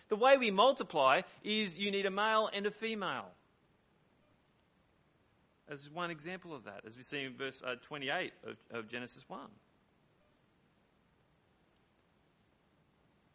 The 0.08 0.16
way 0.16 0.38
we 0.38 0.52
multiply 0.52 1.22
is 1.44 1.78
you 1.78 1.92
need 1.92 2.06
a 2.06 2.12
male 2.12 2.50
and 2.54 2.66
a 2.66 2.72
female 2.72 3.26
as 5.70 5.90
one 5.90 6.12
example 6.12 6.54
of 6.54 6.66
that, 6.66 6.82
as 6.88 6.96
we 6.96 7.04
see 7.04 7.24
in 7.24 7.36
verse 7.36 7.64
uh, 7.66 7.76
28 7.82 8.32
of, 8.48 8.58
of 8.72 8.88
Genesis 8.88 9.24
1. 9.28 9.40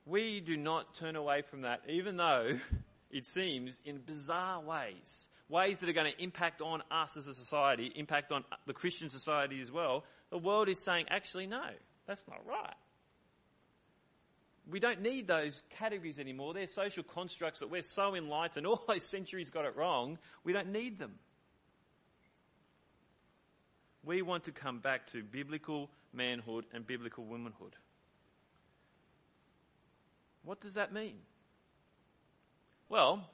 We 0.06 0.40
do 0.40 0.56
not 0.56 0.94
turn 0.94 1.16
away 1.16 1.42
from 1.42 1.62
that, 1.62 1.82
even 1.88 2.16
though 2.16 2.58
it 3.10 3.26
seems 3.26 3.82
in 3.84 3.98
bizarre 3.98 4.60
ways, 4.60 5.28
ways 5.48 5.80
that 5.80 5.88
are 5.88 5.92
going 5.92 6.12
to 6.12 6.22
impact 6.22 6.60
on 6.60 6.82
us 6.90 7.16
as 7.16 7.26
a 7.26 7.34
society, 7.34 7.92
impact 7.96 8.32
on 8.32 8.44
the 8.66 8.72
Christian 8.72 9.10
society 9.10 9.60
as 9.60 9.70
well. 9.70 10.04
The 10.30 10.38
world 10.38 10.68
is 10.68 10.82
saying, 10.82 11.06
actually, 11.10 11.46
no, 11.46 11.64
that's 12.06 12.26
not 12.28 12.46
right. 12.46 12.74
We 14.70 14.78
don't 14.78 15.02
need 15.02 15.26
those 15.26 15.62
categories 15.70 16.20
anymore. 16.20 16.54
They're 16.54 16.68
social 16.68 17.02
constructs 17.02 17.58
that 17.60 17.70
we're 17.70 17.82
so 17.82 18.14
enlightened. 18.14 18.66
All 18.66 18.82
those 18.86 19.04
centuries 19.04 19.50
got 19.50 19.64
it 19.64 19.76
wrong. 19.76 20.18
We 20.44 20.52
don't 20.52 20.70
need 20.70 20.98
them. 20.98 21.14
We 24.04 24.22
want 24.22 24.44
to 24.44 24.52
come 24.52 24.78
back 24.78 25.10
to 25.12 25.22
biblical 25.22 25.90
manhood 26.12 26.64
and 26.72 26.86
biblical 26.86 27.24
womanhood. 27.24 27.74
What 30.42 30.60
does 30.60 30.74
that 30.74 30.92
mean? 30.92 31.16
Well, 32.90 33.24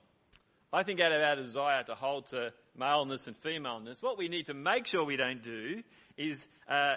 I 0.71 0.83
think 0.83 1.01
out 1.01 1.13
of 1.13 1.23
our 1.23 1.35
desire 1.35 1.83
to 1.85 1.95
hold 1.95 2.27
to 2.29 2.53
maleness 2.77 3.27
and 3.27 3.35
femaleness, 3.39 4.03
what 4.03 4.19
we 4.19 4.29
need 4.29 4.47
to 4.47 4.55
make 4.55 4.87
sure 4.87 5.03
we 5.03 5.17
don't 5.17 5.43
do 5.43 5.83
is, 6.19 6.47
uh, 6.69 6.97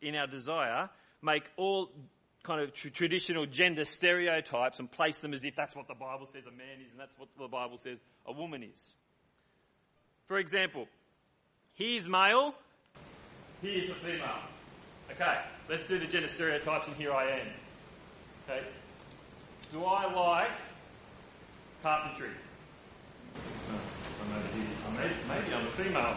in 0.00 0.16
our 0.16 0.26
desire, 0.26 0.88
make 1.20 1.42
all 1.58 1.90
kind 2.42 2.62
of 2.62 2.72
tr- 2.72 2.88
traditional 2.88 3.44
gender 3.44 3.84
stereotypes 3.84 4.80
and 4.80 4.90
place 4.90 5.18
them 5.18 5.34
as 5.34 5.44
if 5.44 5.54
that's 5.54 5.76
what 5.76 5.88
the 5.88 5.94
Bible 5.94 6.26
says 6.26 6.46
a 6.46 6.50
man 6.50 6.80
is 6.82 6.90
and 6.90 6.98
that's 6.98 7.18
what 7.18 7.28
the 7.38 7.48
Bible 7.48 7.76
says 7.76 7.98
a 8.26 8.32
woman 8.32 8.62
is. 8.62 8.94
For 10.26 10.38
example, 10.38 10.88
he's 11.74 12.08
male, 12.08 12.54
Here's 13.60 13.90
a 13.90 13.94
female. 13.94 14.38
Okay, 15.10 15.38
let's 15.68 15.84
do 15.84 15.98
the 15.98 16.06
gender 16.06 16.28
stereotypes 16.28 16.86
and 16.86 16.96
here 16.96 17.12
I 17.12 17.40
am. 17.40 17.46
Okay. 18.48 18.66
Do 19.70 19.84
I 19.84 20.10
like 20.10 20.52
carpentry? 21.82 22.30
Maybe, 24.98 25.14
I'm 25.54 25.66
a 25.66 25.70
female. 25.70 26.16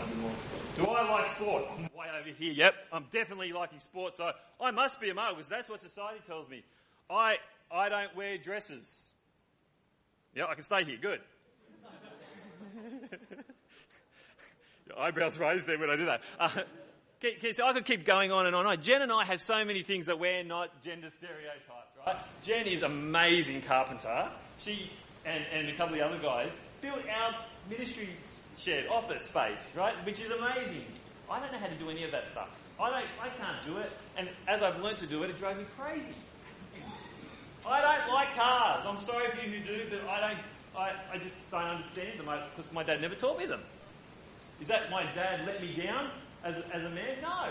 Do 0.76 0.86
I 0.88 1.10
like 1.10 1.36
sport? 1.36 1.66
I'm 1.78 1.84
way 1.84 2.08
over 2.20 2.30
here. 2.30 2.52
Yep, 2.52 2.74
I'm 2.92 3.06
definitely 3.12 3.54
liking 3.54 3.80
sport. 3.80 4.18
So 4.18 4.32
I 4.60 4.72
must 4.72 5.00
be 5.00 5.10
a 5.10 5.14
male 5.14 5.32
because 5.32 5.48
that's 5.48 5.70
what 5.70 5.80
society 5.82 6.20
tells 6.28 6.50
me. 6.50 6.64
I 7.10 7.38
I 7.72 7.90
don't 7.90 8.16
wear 8.16 8.38
dresses. 8.38 9.08
Yeah, 10.36 10.46
I 10.48 10.56
can 10.56 10.64
stay 10.64 10.84
here. 10.84 10.98
Good. 11.02 11.22
Your 14.88 15.00
eyebrows 15.00 15.38
raised 15.38 15.68
there 15.68 15.78
when 15.80 15.90
I 15.90 15.96
do 15.96 16.06
that. 16.06 16.22
Uh, 16.40 16.50
so 17.54 17.66
I 17.66 17.74
could 17.74 17.86
keep 17.86 18.04
going 18.06 18.32
on 18.32 18.48
and 18.48 18.56
on. 18.56 18.82
Jen 18.82 19.02
and 19.02 19.12
I 19.12 19.24
have 19.26 19.42
so 19.42 19.64
many 19.64 19.84
things 19.84 20.08
that 20.08 20.20
we're 20.20 20.44
not 20.44 20.84
gender 20.84 21.10
stereotyped, 21.10 21.98
right? 22.06 22.18
Jen 22.42 22.66
is 22.68 22.84
amazing 22.84 23.62
carpenter. 23.62 24.30
She 24.58 24.92
and, 25.26 25.44
and 25.54 25.70
a 25.70 25.72
couple 25.74 25.94
of 25.94 26.00
the 26.00 26.06
other 26.06 26.20
guys 26.20 26.52
built 26.82 27.00
our 27.10 27.36
ministry 27.70 28.10
shared 28.58 28.88
office 28.88 29.26
space, 29.26 29.74
right? 29.76 29.94
Which 30.06 30.20
is 30.20 30.30
amazing. 30.30 30.86
I 31.30 31.40
don't 31.40 31.52
know 31.52 31.58
how 31.58 31.68
to 31.68 31.76
do 31.76 31.90
any 31.90 32.04
of 32.04 32.12
that 32.12 32.28
stuff. 32.28 32.50
I 32.80 32.90
don't, 32.90 33.06
I 33.22 33.30
can't 33.30 33.66
do 33.66 33.78
it. 33.78 33.92
And 34.18 34.30
as 34.48 34.62
I've 34.62 34.80
learned 34.80 34.98
to 35.00 35.08
do 35.08 35.24
it, 35.24 35.30
it 35.30 35.38
drove 35.38 35.58
me 35.58 35.66
crazy. 35.78 36.16
I 37.66 37.82
don't 37.82 38.14
like 38.14 38.36
cars. 38.36 38.84
I'm 38.86 39.00
sorry 39.00 39.30
for 39.30 39.42
you 39.42 39.60
who 39.60 39.66
do, 39.66 39.86
but 39.90 40.08
I 40.08 40.20
don't, 40.20 40.40
I, 40.78 40.92
I 41.14 41.18
just 41.18 41.36
don't 41.50 41.64
understand 41.64 42.20
them 42.20 42.28
because 42.56 42.72
my 42.74 42.84
dad 42.84 43.00
never 43.02 43.16
taught 43.16 43.40
me 43.40 43.46
them. 43.46 43.62
Is 44.60 44.68
that 44.68 44.92
my 44.92 45.04
dad 45.14 45.46
let 45.46 45.62
me 45.62 45.74
down? 45.74 46.10
as, 46.44 46.56
as 46.74 46.84
a 46.84 46.90
man? 46.90 47.18
No. 47.22 47.50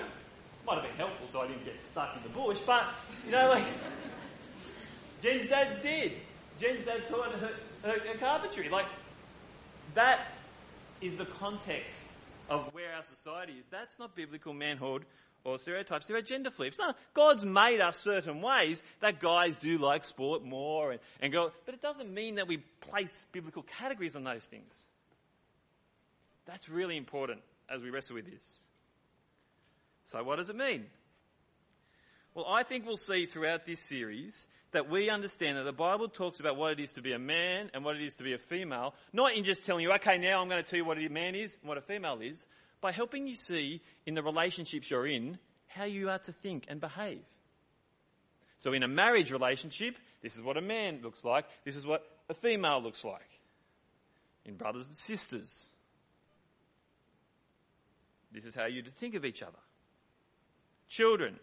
Might 0.66 0.74
have 0.74 0.82
been 0.84 0.96
helpful 0.96 1.26
so 1.28 1.40
I 1.40 1.48
didn't 1.48 1.64
get 1.64 1.74
stuck 1.90 2.16
in 2.16 2.22
the 2.22 2.28
bush, 2.28 2.58
but, 2.64 2.84
you 3.24 3.32
know, 3.32 3.48
like, 3.48 3.64
Jen's 5.22 5.48
dad 5.48 5.82
did. 5.82 6.12
Jen's 6.60 6.84
dad 6.84 7.06
taught 7.08 7.32
her, 7.32 7.50
her, 7.82 7.98
her 7.98 8.18
carpentry. 8.18 8.68
Like, 8.68 8.86
that 9.94 10.20
is 11.00 11.16
the 11.16 11.26
context 11.26 11.96
of 12.48 12.72
where 12.72 12.92
our 12.94 13.02
society 13.14 13.54
is. 13.54 13.64
That's 13.70 13.98
not 13.98 14.14
biblical 14.14 14.52
manhood 14.52 15.04
or 15.44 15.58
stereotypes. 15.58 16.06
There 16.06 16.16
are 16.16 16.22
gender 16.22 16.50
flips. 16.50 16.78
No, 16.78 16.92
God's 17.14 17.44
made 17.44 17.80
us 17.80 17.96
certain 17.96 18.40
ways 18.40 18.82
that 19.00 19.20
guys 19.20 19.56
do 19.56 19.78
like 19.78 20.04
sport 20.04 20.44
more 20.44 20.92
and, 20.92 21.00
and 21.20 21.32
go, 21.32 21.52
but 21.66 21.74
it 21.74 21.82
doesn't 21.82 22.12
mean 22.12 22.36
that 22.36 22.46
we 22.46 22.58
place 22.80 23.26
biblical 23.32 23.62
categories 23.62 24.14
on 24.14 24.24
those 24.24 24.44
things. 24.44 24.72
That's 26.46 26.68
really 26.68 26.96
important 26.96 27.40
as 27.68 27.82
we 27.82 27.90
wrestle 27.90 28.16
with 28.16 28.30
this. 28.30 28.60
So 30.06 30.22
what 30.22 30.36
does 30.36 30.48
it 30.48 30.56
mean? 30.56 30.86
Well, 32.34 32.46
I 32.48 32.62
think 32.62 32.86
we'll 32.86 32.96
see 32.96 33.26
throughout 33.26 33.64
this 33.66 33.80
series 33.80 34.46
that 34.72 34.90
we 34.90 35.10
understand 35.10 35.58
that 35.58 35.64
the 35.64 35.72
Bible 35.72 36.08
talks 36.08 36.40
about 36.40 36.56
what 36.56 36.72
it 36.72 36.80
is 36.80 36.92
to 36.92 37.02
be 37.02 37.12
a 37.12 37.18
man 37.18 37.70
and 37.72 37.84
what 37.84 37.96
it 37.96 38.02
is 38.02 38.14
to 38.16 38.24
be 38.24 38.32
a 38.32 38.38
female, 38.38 38.94
not 39.12 39.34
in 39.34 39.44
just 39.44 39.64
telling 39.64 39.82
you, 39.82 39.92
okay, 39.92 40.18
now 40.18 40.40
I'm 40.40 40.48
going 40.48 40.62
to 40.62 40.68
tell 40.68 40.78
you 40.78 40.84
what 40.84 40.98
a 40.98 41.08
man 41.08 41.34
is 41.34 41.56
and 41.60 41.68
what 41.68 41.78
a 41.78 41.82
female 41.82 42.20
is, 42.20 42.46
by 42.80 42.92
helping 42.92 43.26
you 43.26 43.36
see 43.36 43.80
in 44.06 44.14
the 44.14 44.22
relationships 44.22 44.90
you're 44.90 45.06
in 45.06 45.38
how 45.68 45.84
you 45.84 46.10
are 46.10 46.18
to 46.18 46.32
think 46.32 46.64
and 46.68 46.80
behave. 46.80 47.22
So 48.58 48.72
in 48.72 48.82
a 48.82 48.88
marriage 48.88 49.30
relationship, 49.30 49.96
this 50.22 50.36
is 50.36 50.42
what 50.42 50.56
a 50.56 50.60
man 50.60 51.00
looks 51.02 51.24
like, 51.24 51.46
this 51.64 51.76
is 51.76 51.86
what 51.86 52.04
a 52.28 52.34
female 52.34 52.82
looks 52.82 53.04
like. 53.04 53.20
In 54.44 54.56
brothers 54.56 54.86
and 54.86 54.96
sisters, 54.96 55.68
this 58.32 58.44
is 58.44 58.54
how 58.54 58.66
you're 58.66 58.82
to 58.82 58.90
think 58.90 59.14
of 59.14 59.24
each 59.24 59.42
other 59.42 59.58
children. 60.92 61.38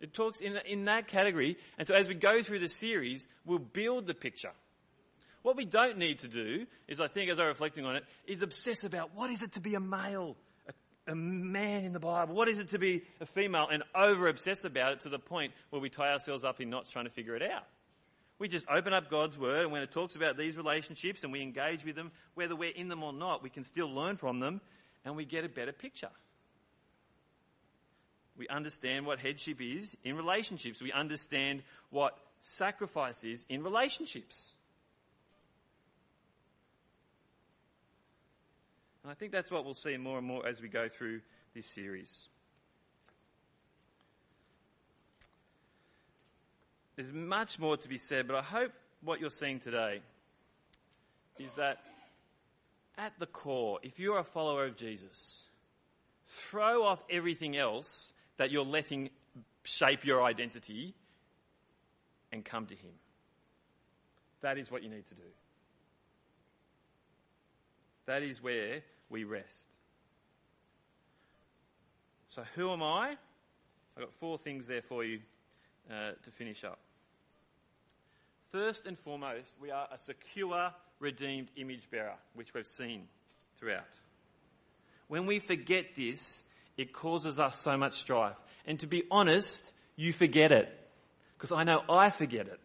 It 0.00 0.12
talks 0.12 0.40
in, 0.40 0.58
in 0.66 0.84
that 0.86 1.08
category. 1.08 1.56
And 1.78 1.86
so 1.86 1.94
as 1.94 2.08
we 2.08 2.14
go 2.14 2.42
through 2.42 2.58
the 2.58 2.68
series, 2.68 3.26
we'll 3.44 3.58
build 3.58 4.06
the 4.06 4.14
picture. 4.14 4.52
What 5.42 5.56
we 5.56 5.64
don't 5.64 5.98
need 5.98 6.20
to 6.20 6.28
do 6.28 6.66
is, 6.88 7.00
I 7.00 7.08
think, 7.08 7.30
as 7.30 7.38
I'm 7.38 7.46
reflecting 7.46 7.84
on 7.84 7.96
it, 7.96 8.04
is 8.26 8.42
obsess 8.42 8.84
about 8.84 9.14
what 9.14 9.30
is 9.30 9.42
it 9.42 9.52
to 9.52 9.60
be 9.60 9.74
a 9.74 9.80
male, 9.80 10.36
a, 10.68 11.12
a 11.12 11.14
man 11.14 11.84
in 11.84 11.92
the 11.92 12.00
Bible? 12.00 12.34
What 12.34 12.48
is 12.48 12.58
it 12.58 12.70
to 12.70 12.78
be 12.78 13.04
a 13.20 13.26
female? 13.26 13.68
And 13.70 13.84
over 13.94 14.28
obsess 14.28 14.64
about 14.64 14.92
it 14.92 15.00
to 15.00 15.08
the 15.08 15.20
point 15.20 15.52
where 15.70 15.80
we 15.80 15.88
tie 15.88 16.12
ourselves 16.12 16.44
up 16.44 16.60
in 16.60 16.68
knots 16.68 16.90
trying 16.90 17.04
to 17.04 17.12
figure 17.12 17.36
it 17.36 17.42
out. 17.42 17.62
We 18.38 18.48
just 18.48 18.66
open 18.68 18.92
up 18.92 19.08
God's 19.08 19.38
Word, 19.38 19.62
and 19.62 19.72
when 19.72 19.82
it 19.82 19.92
talks 19.92 20.14
about 20.14 20.36
these 20.36 20.56
relationships 20.56 21.22
and 21.22 21.32
we 21.32 21.40
engage 21.40 21.84
with 21.84 21.96
them, 21.96 22.10
whether 22.34 22.54
we're 22.54 22.70
in 22.70 22.88
them 22.88 23.02
or 23.02 23.12
not, 23.12 23.42
we 23.42 23.48
can 23.48 23.64
still 23.64 23.88
learn 23.88 24.16
from 24.16 24.40
them 24.40 24.60
and 25.06 25.16
we 25.16 25.24
get 25.24 25.44
a 25.44 25.48
better 25.48 25.72
picture. 25.72 26.10
We 28.38 28.48
understand 28.48 29.06
what 29.06 29.18
headship 29.18 29.60
is 29.60 29.96
in 30.04 30.16
relationships. 30.16 30.82
We 30.82 30.92
understand 30.92 31.62
what 31.90 32.18
sacrifice 32.40 33.24
is 33.24 33.46
in 33.48 33.62
relationships. 33.62 34.52
And 39.02 39.10
I 39.10 39.14
think 39.14 39.32
that's 39.32 39.50
what 39.50 39.64
we'll 39.64 39.74
see 39.74 39.96
more 39.96 40.18
and 40.18 40.26
more 40.26 40.46
as 40.46 40.60
we 40.60 40.68
go 40.68 40.88
through 40.88 41.20
this 41.54 41.66
series. 41.66 42.28
There's 46.96 47.12
much 47.12 47.58
more 47.58 47.76
to 47.76 47.88
be 47.88 47.98
said, 47.98 48.26
but 48.26 48.36
I 48.36 48.42
hope 48.42 48.72
what 49.02 49.20
you're 49.20 49.30
seeing 49.30 49.60
today 49.60 50.00
is 51.38 51.54
that 51.54 51.78
at 52.98 53.12
the 53.18 53.26
core, 53.26 53.78
if 53.82 53.98
you're 53.98 54.18
a 54.18 54.24
follower 54.24 54.64
of 54.64 54.76
Jesus, 54.76 55.42
throw 56.26 56.82
off 56.82 57.02
everything 57.10 57.56
else 57.56 58.12
that 58.36 58.50
you're 58.50 58.64
letting 58.64 59.10
shape 59.64 60.04
your 60.04 60.22
identity 60.22 60.94
and 62.32 62.44
come 62.44 62.66
to 62.66 62.74
Him. 62.74 62.92
That 64.42 64.58
is 64.58 64.70
what 64.70 64.82
you 64.82 64.88
need 64.88 65.06
to 65.06 65.14
do. 65.14 65.22
That 68.06 68.22
is 68.22 68.42
where 68.42 68.82
we 69.10 69.24
rest. 69.24 69.64
So, 72.30 72.42
who 72.54 72.70
am 72.70 72.82
I? 72.82 73.16
I've 73.96 74.02
got 74.02 74.12
four 74.20 74.38
things 74.38 74.66
there 74.66 74.82
for 74.82 75.04
you 75.04 75.20
uh, 75.90 76.12
to 76.22 76.30
finish 76.32 76.64
up. 76.64 76.78
First 78.52 78.86
and 78.86 78.98
foremost, 78.98 79.54
we 79.60 79.70
are 79.70 79.88
a 79.92 79.98
secure, 79.98 80.70
redeemed 81.00 81.48
image 81.56 81.90
bearer, 81.90 82.14
which 82.34 82.54
we've 82.54 82.66
seen 82.66 83.08
throughout. 83.58 83.84
When 85.08 85.26
we 85.26 85.38
forget 85.40 85.86
this, 85.96 86.42
it 86.76 86.92
causes 86.92 87.38
us 87.38 87.58
so 87.58 87.76
much 87.76 87.98
strife. 87.98 88.36
And 88.66 88.80
to 88.80 88.86
be 88.86 89.04
honest, 89.10 89.72
you 89.96 90.12
forget 90.12 90.52
it. 90.52 90.68
Because 91.36 91.52
I 91.52 91.64
know 91.64 91.82
I 91.88 92.10
forget 92.10 92.46
it. 92.46 92.60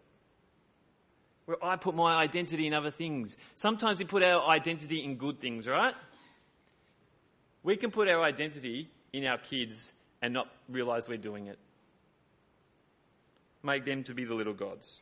Where 1.45 1.63
I 1.63 1.75
put 1.75 1.95
my 1.95 2.15
identity 2.15 2.67
in 2.67 2.73
other 2.73 2.91
things. 2.91 3.35
Sometimes 3.55 3.99
we 3.99 4.05
put 4.05 4.23
our 4.23 4.47
identity 4.49 5.03
in 5.03 5.15
good 5.15 5.39
things, 5.39 5.67
right? 5.67 5.93
We 7.63 7.75
can 7.75 7.91
put 7.91 8.07
our 8.07 8.23
identity 8.23 8.89
in 9.13 9.25
our 9.25 9.37
kids 9.37 9.93
and 10.21 10.33
not 10.33 10.47
realize 10.69 11.09
we're 11.09 11.17
doing 11.17 11.47
it. 11.47 11.59
Make 13.63 13.85
them 13.85 14.03
to 14.05 14.13
be 14.13 14.25
the 14.25 14.33
little 14.33 14.53
gods. 14.53 14.95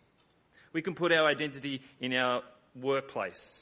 We 0.74 0.82
can 0.82 0.96
put 0.96 1.12
our 1.12 1.26
identity 1.26 1.82
in 2.00 2.14
our 2.14 2.42
workplace. 2.76 3.60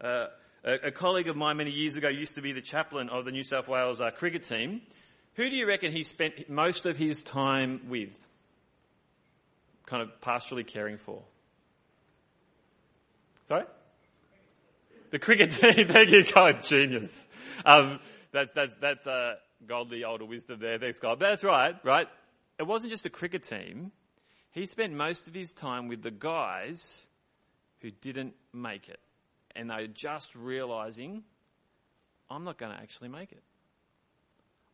Uh, 0.00 0.26
a, 0.64 0.88
a, 0.88 0.90
colleague 0.90 1.28
of 1.28 1.36
mine 1.36 1.56
many 1.56 1.70
years 1.70 1.96
ago 1.96 2.08
used 2.08 2.34
to 2.34 2.42
be 2.42 2.52
the 2.52 2.60
chaplain 2.60 3.08
of 3.08 3.24
the 3.24 3.30
New 3.30 3.42
South 3.42 3.68
Wales 3.68 4.00
uh, 4.00 4.10
cricket 4.10 4.44
team. 4.44 4.82
Who 5.34 5.48
do 5.48 5.56
you 5.56 5.66
reckon 5.66 5.92
he 5.92 6.02
spent 6.02 6.50
most 6.50 6.86
of 6.86 6.96
his 6.96 7.22
time 7.22 7.82
with? 7.88 8.12
Kind 9.86 10.02
of 10.02 10.20
pastorally 10.20 10.66
caring 10.66 10.98
for? 10.98 11.22
Sorry? 13.48 13.64
The 15.10 15.18
cricket 15.18 15.50
team. 15.50 15.88
Thank 15.88 16.10
you, 16.10 16.24
God, 16.24 16.62
genius. 16.62 17.26
Um, 17.64 17.98
that's 18.32 18.52
that's 18.52 18.76
that's 18.76 19.06
a 19.06 19.10
uh, 19.10 19.34
godly 19.66 20.04
older 20.04 20.24
wisdom 20.24 20.60
there. 20.60 20.78
Thanks, 20.78 21.00
God. 21.00 21.18
That's 21.18 21.42
right, 21.42 21.74
right? 21.84 22.06
It 22.58 22.66
wasn't 22.66 22.92
just 22.92 23.02
the 23.02 23.10
cricket 23.10 23.42
team. 23.42 23.90
He 24.52 24.66
spent 24.66 24.92
most 24.92 25.26
of 25.26 25.34
his 25.34 25.52
time 25.52 25.88
with 25.88 26.02
the 26.02 26.10
guys 26.10 27.06
who 27.80 27.90
didn't 27.90 28.34
make 28.52 28.88
it 28.88 29.00
and 29.54 29.70
they're 29.70 29.86
just 29.86 30.34
realizing, 30.34 31.22
I'm 32.30 32.44
not 32.44 32.58
going 32.58 32.72
to 32.72 32.78
actually 32.78 33.08
make 33.08 33.32
it. 33.32 33.42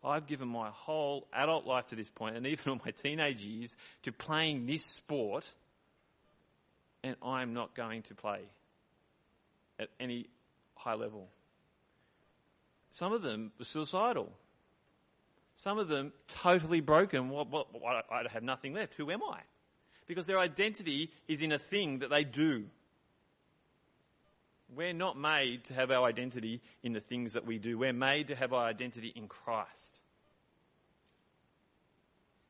I've 0.04 0.26
given 0.26 0.48
my 0.48 0.70
whole 0.70 1.26
adult 1.32 1.66
life 1.66 1.88
to 1.88 1.96
this 1.96 2.10
point, 2.10 2.36
and 2.36 2.46
even 2.46 2.70
all 2.72 2.80
my 2.84 2.92
teenage 2.92 3.42
years, 3.42 3.74
to 4.04 4.12
playing 4.12 4.66
this 4.66 4.84
sport, 4.84 5.44
and 7.02 7.16
I'm 7.22 7.54
not 7.54 7.74
going 7.74 8.02
to 8.02 8.14
play 8.14 8.40
at 9.78 9.88
any 10.00 10.26
high 10.74 10.94
level. 10.94 11.28
Some 12.90 13.12
of 13.12 13.22
them 13.22 13.52
were 13.58 13.64
suicidal. 13.64 14.32
Some 15.56 15.78
of 15.78 15.88
them 15.88 16.12
totally 16.42 16.80
broken. 16.80 17.30
Well, 17.30 17.46
well, 17.50 17.66
I 18.10 18.22
have 18.30 18.42
nothing 18.42 18.74
left. 18.74 18.94
Who 18.94 19.10
am 19.10 19.22
I? 19.22 19.40
Because 20.06 20.26
their 20.26 20.38
identity 20.38 21.10
is 21.26 21.42
in 21.42 21.52
a 21.52 21.58
thing 21.58 22.00
that 22.00 22.10
they 22.10 22.24
do. 22.24 22.64
We're 24.74 24.92
not 24.92 25.16
made 25.16 25.64
to 25.64 25.74
have 25.74 25.90
our 25.90 26.04
identity 26.06 26.60
in 26.82 26.92
the 26.92 27.00
things 27.00 27.34
that 27.34 27.46
we 27.46 27.58
do. 27.58 27.78
We're 27.78 27.92
made 27.92 28.28
to 28.28 28.34
have 28.34 28.52
our 28.52 28.66
identity 28.66 29.12
in 29.14 29.28
Christ. 29.28 30.00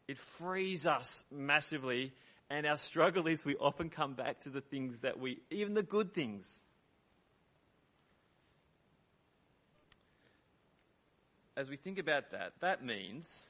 It 0.09 0.19
frees 0.19 0.87
us 0.87 1.25
massively, 1.31 2.13
and 2.49 2.67
our 2.67 2.79
struggle 2.79 3.27
is 3.27 3.45
we 3.45 3.57
often 3.57 3.91
come 3.91 4.15
back 4.15 4.41
to 4.43 4.51
the 4.51 4.61
things 4.61 5.01
that 5.01 5.19
we, 5.19 5.41
even 5.51 5.75
the 5.75 5.83
good 5.83 6.15
things. 6.15 6.63
As 11.57 11.69
we 11.69 11.77
think 11.77 11.99
about 11.99 12.31
that, 12.33 12.53
that 12.61 12.85
means, 12.85 13.43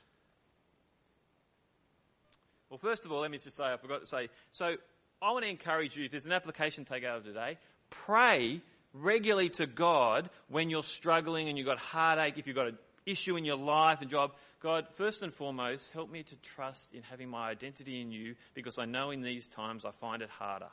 well, 2.70 2.78
first 2.78 3.04
of 3.04 3.12
all, 3.12 3.20
let 3.20 3.30
me 3.30 3.38
just 3.38 3.56
say, 3.56 3.64
I 3.64 3.76
forgot 3.76 4.00
to 4.00 4.06
say, 4.06 4.28
so 4.52 4.76
I 5.20 5.32
want 5.32 5.44
to 5.44 5.50
encourage 5.50 5.96
you, 5.96 6.04
if 6.04 6.10
there's 6.10 6.26
an 6.26 6.32
application 6.32 6.84
take 6.84 7.04
out 7.04 7.18
of 7.18 7.24
today, 7.24 7.58
pray 7.90 8.60
regularly 8.92 9.50
to 9.50 9.66
God 9.66 10.30
when 10.48 10.70
you're 10.70 10.82
struggling 10.82 11.48
and 11.48 11.58
you've 11.58 11.66
got 11.66 11.78
heartache, 11.78 12.34
if 12.38 12.46
you've 12.46 12.56
got 12.56 12.68
an 12.68 12.78
issue 13.04 13.36
in 13.36 13.44
your 13.44 13.56
life 13.56 14.00
and 14.00 14.10
job. 14.10 14.32
God, 14.60 14.86
first 14.94 15.22
and 15.22 15.32
foremost, 15.32 15.92
help 15.92 16.10
me 16.10 16.22
to 16.24 16.36
trust 16.36 16.92
in 16.92 17.02
having 17.02 17.28
my 17.28 17.48
identity 17.48 18.00
in 18.00 18.10
you 18.10 18.34
because 18.54 18.78
I 18.78 18.84
know 18.84 19.10
in 19.10 19.22
these 19.22 19.46
times 19.48 19.84
I 19.84 19.90
find 20.00 20.22
it 20.22 20.30
harder. 20.30 20.68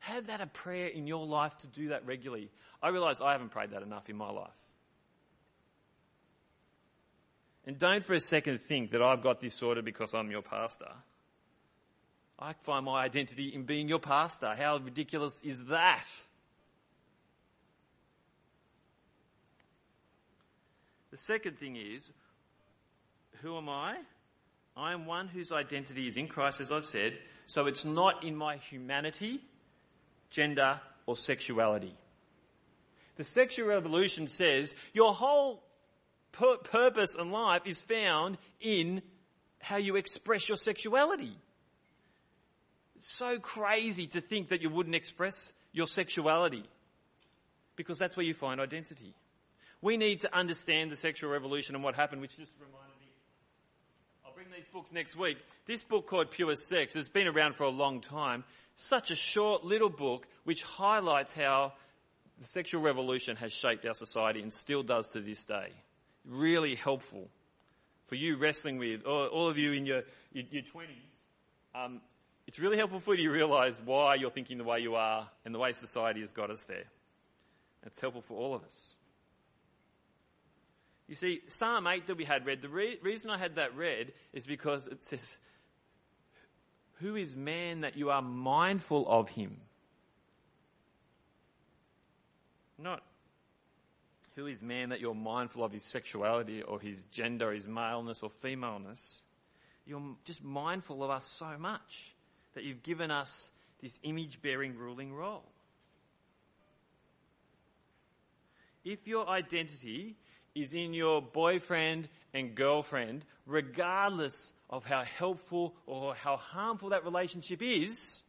Have 0.00 0.26
that 0.26 0.40
a 0.40 0.46
prayer 0.46 0.86
in 0.86 1.06
your 1.06 1.26
life 1.26 1.56
to 1.58 1.66
do 1.66 1.88
that 1.90 2.06
regularly. 2.06 2.50
I 2.82 2.88
realize 2.88 3.16
I 3.22 3.32
haven't 3.32 3.50
prayed 3.50 3.70
that 3.70 3.82
enough 3.82 4.08
in 4.08 4.16
my 4.16 4.30
life. 4.30 4.50
And 7.66 7.78
don't 7.78 8.04
for 8.04 8.14
a 8.14 8.20
second 8.20 8.62
think 8.62 8.92
that 8.92 9.02
I've 9.02 9.22
got 9.22 9.40
this 9.40 9.54
sorted 9.54 9.84
because 9.84 10.14
I'm 10.14 10.30
your 10.30 10.42
pastor. 10.42 10.90
I 12.40 12.54
find 12.64 12.86
my 12.86 13.04
identity 13.04 13.52
in 13.54 13.64
being 13.64 13.88
your 13.88 13.98
pastor. 13.98 14.54
How 14.56 14.78
ridiculous 14.78 15.40
is 15.44 15.64
that? 15.66 16.06
The 21.10 21.18
second 21.18 21.58
thing 21.58 21.76
is, 21.76 22.02
who 23.42 23.56
am 23.56 23.68
I? 23.68 23.96
I 24.76 24.94
am 24.94 25.04
one 25.04 25.28
whose 25.28 25.52
identity 25.52 26.06
is 26.06 26.16
in 26.16 26.28
Christ, 26.28 26.60
as 26.60 26.72
I've 26.72 26.86
said, 26.86 27.18
so 27.46 27.66
it's 27.66 27.84
not 27.84 28.24
in 28.24 28.36
my 28.36 28.56
humanity, 28.56 29.40
gender, 30.30 30.80
or 31.04 31.16
sexuality. 31.16 31.94
The 33.16 33.24
sexual 33.24 33.66
revolution 33.66 34.28
says 34.28 34.74
your 34.94 35.12
whole 35.12 35.62
pur- 36.32 36.58
purpose 36.58 37.16
in 37.18 37.30
life 37.30 37.62
is 37.66 37.80
found 37.82 38.38
in 38.60 39.02
how 39.58 39.76
you 39.76 39.96
express 39.96 40.48
your 40.48 40.56
sexuality. 40.56 41.36
So 43.00 43.38
crazy 43.38 44.06
to 44.08 44.20
think 44.20 44.48
that 44.48 44.62
you 44.62 44.70
wouldn't 44.70 44.94
express 44.94 45.52
your 45.72 45.86
sexuality 45.86 46.64
because 47.76 47.98
that's 47.98 48.16
where 48.16 48.26
you 48.26 48.34
find 48.34 48.60
identity. 48.60 49.14
We 49.82 49.96
need 49.96 50.20
to 50.20 50.36
understand 50.36 50.90
the 50.90 50.96
sexual 50.96 51.30
revolution 51.30 51.74
and 51.74 51.82
what 51.82 51.94
happened, 51.94 52.20
which 52.20 52.36
just 52.36 52.52
reminded 52.58 53.00
me. 53.00 53.06
I'll 54.24 54.34
bring 54.34 54.48
these 54.54 54.66
books 54.72 54.92
next 54.92 55.16
week. 55.16 55.38
This 55.66 55.82
book 55.82 56.06
called 56.06 56.30
Pure 56.30 56.56
Sex 56.56 56.92
has 56.94 57.08
been 57.08 57.26
around 57.26 57.56
for 57.56 57.64
a 57.64 57.70
long 57.70 58.02
time. 58.02 58.44
Such 58.76 59.10
a 59.10 59.16
short 59.16 59.64
little 59.64 59.88
book 59.88 60.26
which 60.44 60.62
highlights 60.62 61.32
how 61.32 61.72
the 62.38 62.46
sexual 62.46 62.82
revolution 62.82 63.36
has 63.36 63.52
shaped 63.52 63.86
our 63.86 63.94
society 63.94 64.40
and 64.42 64.52
still 64.52 64.82
does 64.82 65.08
to 65.08 65.20
this 65.20 65.44
day. 65.44 65.68
Really 66.26 66.74
helpful 66.74 67.28
for 68.08 68.16
you 68.16 68.36
wrestling 68.36 68.76
with, 68.78 69.04
all 69.04 69.48
of 69.48 69.56
you 69.56 69.72
in 69.72 69.86
your, 69.86 70.02
your, 70.32 70.44
your 70.50 70.62
20s. 70.62 71.74
Um, 71.74 72.00
it's 72.50 72.58
really 72.58 72.76
helpful 72.76 72.98
for 72.98 73.14
you 73.14 73.28
to 73.28 73.30
realize 73.30 73.80
why 73.84 74.16
you're 74.16 74.28
thinking 74.28 74.58
the 74.58 74.64
way 74.64 74.80
you 74.80 74.96
are 74.96 75.28
and 75.44 75.54
the 75.54 75.58
way 75.60 75.72
society 75.72 76.20
has 76.20 76.32
got 76.32 76.50
us 76.50 76.60
there. 76.62 76.82
It's 77.86 78.00
helpful 78.00 78.22
for 78.22 78.36
all 78.36 78.56
of 78.56 78.64
us. 78.64 78.94
You 81.06 81.14
see, 81.14 81.42
Psalm 81.46 81.86
8 81.86 82.08
that 82.08 82.16
we 82.16 82.24
had 82.24 82.46
read, 82.46 82.60
the 82.60 82.68
re- 82.68 82.98
reason 83.04 83.30
I 83.30 83.38
had 83.38 83.54
that 83.54 83.76
read 83.76 84.12
is 84.32 84.46
because 84.46 84.88
it 84.88 85.04
says, 85.04 85.38
Who 86.94 87.14
is 87.14 87.36
man 87.36 87.82
that 87.82 87.96
you 87.96 88.10
are 88.10 88.20
mindful 88.20 89.08
of 89.08 89.28
him? 89.28 89.58
Not 92.78 93.00
who 94.34 94.46
is 94.46 94.60
man 94.60 94.88
that 94.88 94.98
you're 94.98 95.14
mindful 95.14 95.62
of 95.62 95.70
his 95.70 95.84
sexuality 95.84 96.62
or 96.62 96.80
his 96.80 97.00
gender, 97.12 97.52
his 97.52 97.68
maleness 97.68 98.24
or 98.24 98.30
femaleness. 98.40 99.20
You're 99.86 100.16
just 100.24 100.42
mindful 100.42 101.04
of 101.04 101.10
us 101.10 101.28
so 101.28 101.56
much 101.56 102.12
that 102.60 102.66
you've 102.66 102.82
given 102.82 103.10
us 103.10 103.50
this 103.80 103.98
image 104.02 104.42
bearing 104.42 104.76
ruling 104.76 105.14
role. 105.14 105.46
If 108.84 109.06
your 109.06 109.26
identity 109.26 110.16
is 110.54 110.74
in 110.74 110.92
your 110.92 111.22
boyfriend 111.22 112.06
and 112.34 112.54
girlfriend, 112.54 113.24
regardless 113.46 114.52
of 114.68 114.84
how 114.84 115.04
helpful 115.04 115.74
or 115.86 116.14
how 116.14 116.36
harmful 116.36 116.90
that 116.90 117.02
relationship 117.02 117.62
is, 117.62 118.22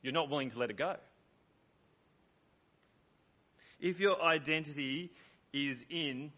you're 0.00 0.12
not 0.12 0.30
willing 0.30 0.52
to 0.52 0.58
let 0.60 0.70
it 0.70 0.76
go. 0.76 0.94
If 3.80 3.98
your 3.98 4.22
identity 4.22 5.10
is 5.52 5.84
in, 5.90 6.30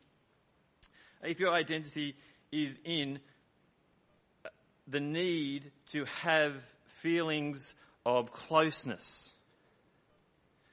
if 1.22 1.38
your 1.38 1.52
identity 1.52 2.16
is 2.50 2.80
in 2.82 3.20
the 4.88 5.00
need 5.00 5.70
to 5.92 6.04
have 6.22 6.54
feelings 7.02 7.74
of 8.06 8.32
closeness, 8.32 9.30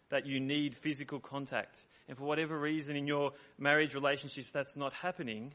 that 0.10 0.26
you 0.26 0.40
need 0.40 0.76
physical 0.76 1.20
contact, 1.20 1.78
and 2.08 2.18
for 2.18 2.24
whatever 2.24 2.58
reason 2.58 2.96
in 2.96 3.08
your 3.08 3.34
marriage 3.58 3.94
relationships 3.94 4.50
that's 4.52 4.76
not 4.76 4.94
happening, 4.94 5.54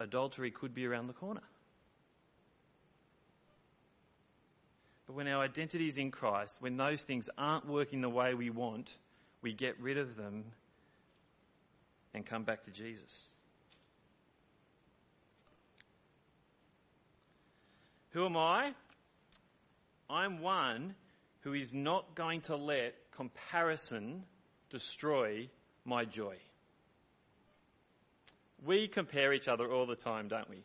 adultery 0.00 0.50
could 0.50 0.74
be 0.74 0.84
around 0.86 1.06
the 1.06 1.12
corner. 1.12 1.42
But 5.06 5.14
when 5.14 5.28
our 5.28 5.42
identity 5.42 5.88
is 5.88 5.98
in 5.98 6.10
Christ, 6.10 6.60
when 6.60 6.76
those 6.76 7.02
things 7.02 7.30
aren't 7.38 7.68
working 7.68 8.00
the 8.00 8.08
way 8.08 8.34
we 8.34 8.50
want, 8.50 8.96
we 9.40 9.52
get 9.52 9.78
rid 9.80 9.98
of 9.98 10.16
them 10.16 10.46
and 12.12 12.26
come 12.26 12.42
back 12.42 12.64
to 12.64 12.70
Jesus. 12.72 13.28
Who 18.16 18.24
am 18.24 18.36
I? 18.38 18.72
I'm 20.08 20.40
one 20.40 20.94
who 21.40 21.52
is 21.52 21.74
not 21.74 22.14
going 22.14 22.40
to 22.42 22.56
let 22.56 22.94
comparison 23.14 24.22
destroy 24.70 25.50
my 25.84 26.06
joy. 26.06 26.36
We 28.64 28.88
compare 28.88 29.34
each 29.34 29.48
other 29.48 29.70
all 29.70 29.84
the 29.84 29.96
time, 29.96 30.28
don't 30.28 30.48
we? 30.48 30.64